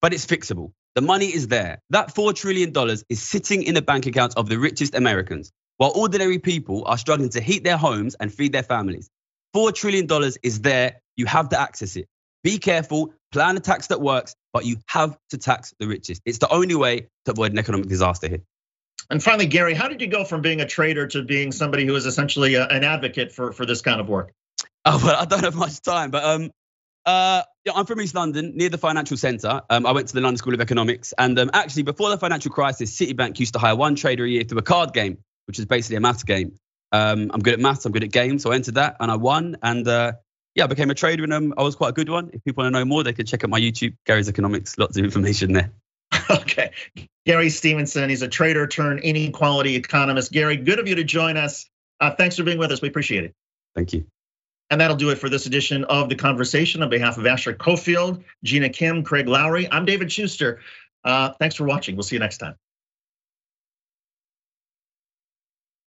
but 0.00 0.14
it's 0.14 0.24
fixable. 0.24 0.72
The 0.94 1.00
money 1.00 1.26
is 1.26 1.48
there. 1.48 1.82
That 1.90 2.14
$4 2.14 2.32
trillion 2.32 2.72
is 3.08 3.20
sitting 3.20 3.64
in 3.64 3.74
the 3.74 3.82
bank 3.82 4.06
accounts 4.06 4.36
of 4.36 4.48
the 4.48 4.58
richest 4.58 4.94
Americans, 4.94 5.50
while 5.78 5.90
ordinary 5.96 6.38
people 6.38 6.84
are 6.86 6.96
struggling 6.96 7.30
to 7.30 7.40
heat 7.40 7.64
their 7.64 7.76
homes 7.76 8.14
and 8.20 8.32
feed 8.32 8.52
their 8.52 8.62
families. 8.62 9.10
$4 9.56 9.74
trillion 9.74 10.06
is 10.44 10.60
there. 10.60 11.00
You 11.16 11.26
have 11.26 11.48
to 11.48 11.60
access 11.60 11.96
it. 11.96 12.06
Be 12.44 12.58
careful, 12.58 13.14
plan 13.32 13.56
a 13.56 13.60
tax 13.60 13.88
that 13.88 14.00
works, 14.00 14.36
but 14.52 14.66
you 14.66 14.76
have 14.86 15.16
to 15.30 15.38
tax 15.38 15.74
the 15.80 15.88
richest. 15.88 16.22
It's 16.24 16.38
the 16.38 16.52
only 16.52 16.74
way 16.76 17.08
to 17.24 17.32
avoid 17.32 17.52
an 17.52 17.58
economic 17.58 17.88
disaster 17.88 18.28
here. 18.28 18.42
And 19.10 19.22
finally, 19.22 19.46
Gary, 19.46 19.74
how 19.74 19.88
did 19.88 20.00
you 20.00 20.06
go 20.06 20.24
from 20.24 20.42
being 20.42 20.60
a 20.60 20.66
trader 20.66 21.06
to 21.08 21.22
being 21.22 21.52
somebody 21.52 21.86
who 21.86 21.94
is 21.96 22.06
essentially 22.06 22.54
a, 22.54 22.66
an 22.66 22.84
advocate 22.84 23.32
for, 23.32 23.52
for 23.52 23.66
this 23.66 23.80
kind 23.80 24.00
of 24.00 24.08
work? 24.08 24.32
Oh, 24.86 25.00
well, 25.02 25.16
I 25.18 25.24
don't 25.24 25.42
have 25.42 25.54
much 25.54 25.80
time, 25.80 26.10
but 26.10 26.22
um, 26.22 26.50
uh, 27.06 27.42
yeah, 27.64 27.72
I'm 27.74 27.86
from 27.86 28.02
East 28.02 28.14
London, 28.14 28.52
near 28.54 28.68
the 28.68 28.76
financial 28.76 29.16
centre. 29.16 29.62
Um, 29.70 29.86
I 29.86 29.92
went 29.92 30.08
to 30.08 30.14
the 30.14 30.20
London 30.20 30.36
School 30.36 30.52
of 30.52 30.60
Economics, 30.60 31.14
and 31.16 31.38
um, 31.38 31.50
actually, 31.54 31.84
before 31.84 32.10
the 32.10 32.18
financial 32.18 32.50
crisis, 32.50 32.94
Citibank 32.94 33.40
used 33.40 33.54
to 33.54 33.58
hire 33.58 33.74
one 33.74 33.94
trader 33.94 34.26
a 34.26 34.28
year 34.28 34.44
through 34.44 34.58
a 34.58 34.62
card 34.62 34.92
game, 34.92 35.16
which 35.46 35.58
is 35.58 35.64
basically 35.64 35.96
a 35.96 36.00
maths 36.00 36.22
game. 36.22 36.56
Um, 36.92 37.30
I'm 37.32 37.40
good 37.40 37.54
at 37.54 37.60
maths, 37.60 37.86
I'm 37.86 37.92
good 37.92 38.04
at 38.04 38.12
games, 38.12 38.42
so 38.42 38.52
I 38.52 38.56
entered 38.56 38.74
that 38.74 38.96
and 39.00 39.10
I 39.10 39.16
won. 39.16 39.56
And 39.62 39.88
uh, 39.88 40.12
yeah, 40.54 40.64
I 40.64 40.66
became 40.68 40.90
a 40.90 40.94
trader 40.94 41.24
in 41.24 41.30
them. 41.30 41.54
I 41.56 41.62
was 41.62 41.74
quite 41.74 41.90
a 41.90 41.92
good 41.92 42.08
one. 42.08 42.30
If 42.32 42.44
people 42.44 42.62
want 42.62 42.74
to 42.74 42.78
know 42.78 42.84
more, 42.84 43.02
they 43.02 43.12
can 43.12 43.26
check 43.26 43.44
out 43.44 43.50
my 43.50 43.60
YouTube, 43.60 43.96
Gary's 44.06 44.28
Economics. 44.28 44.78
Lots 44.78 44.96
of 44.96 45.04
information 45.04 45.52
there. 45.52 45.70
okay. 46.30 46.70
Gary 47.26 47.50
Stevenson, 47.50 48.08
he's 48.08 48.22
a 48.22 48.28
trader 48.28 48.66
turned 48.66 49.00
inequality 49.00 49.74
economist. 49.74 50.30
Gary, 50.30 50.56
good 50.56 50.78
of 50.78 50.86
you 50.86 50.94
to 50.96 51.04
join 51.04 51.36
us. 51.36 51.68
Uh, 52.00 52.14
thanks 52.14 52.36
for 52.36 52.44
being 52.44 52.58
with 52.58 52.70
us. 52.70 52.80
We 52.80 52.88
appreciate 52.88 53.24
it. 53.24 53.34
Thank 53.74 53.92
you. 53.92 54.06
And 54.70 54.80
that'll 54.80 54.96
do 54.96 55.10
it 55.10 55.18
for 55.18 55.28
this 55.28 55.46
edition 55.46 55.84
of 55.84 56.08
The 56.08 56.14
Conversation. 56.14 56.82
On 56.82 56.88
behalf 56.88 57.18
of 57.18 57.26
Asher 57.26 57.52
Cofield, 57.54 58.24
Gina 58.42 58.68
Kim, 58.68 59.02
Craig 59.02 59.28
Lowry, 59.28 59.70
I'm 59.70 59.84
David 59.84 60.10
Shuster. 60.10 60.60
Uh, 61.02 61.32
thanks 61.38 61.56
for 61.56 61.64
watching. 61.64 61.96
We'll 61.96 62.02
see 62.02 62.16
you 62.16 62.20
next 62.20 62.38
time. 62.38 62.54